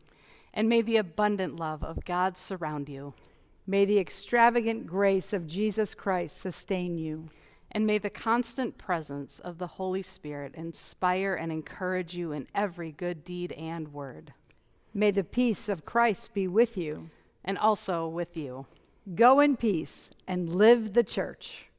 And 0.55 0.67
may 0.67 0.81
the 0.81 0.97
abundant 0.97 1.57
love 1.57 1.83
of 1.83 2.03
God 2.03 2.35
surround 2.35 2.89
you. 2.89 3.13
May 3.67 3.85
the 3.85 3.99
extravagant 3.99 4.87
grace 4.87 5.33
of 5.33 5.45
Jesus 5.45 5.93
Christ 5.93 6.41
sustain 6.41 6.97
you. 6.97 7.29
And 7.71 7.87
may 7.87 7.97
the 7.97 8.09
constant 8.09 8.77
presence 8.77 9.39
of 9.39 9.57
the 9.57 9.67
Holy 9.67 10.01
Spirit 10.01 10.55
inspire 10.55 11.33
and 11.35 11.51
encourage 11.51 12.15
you 12.15 12.33
in 12.33 12.47
every 12.53 12.91
good 12.91 13.23
deed 13.23 13.53
and 13.53 13.93
word, 13.93 14.33
May 14.93 15.11
the 15.11 15.23
peace 15.23 15.69
of 15.69 15.85
Christ 15.85 16.33
be 16.33 16.47
with 16.47 16.75
you. 16.75 17.09
and 17.43 17.57
also 17.57 18.07
with 18.07 18.37
you. 18.37 18.67
Go 19.15 19.39
in 19.39 19.57
peace 19.57 20.11
and 20.27 20.47
live 20.47 20.93
the 20.93 21.03
church. 21.03 21.70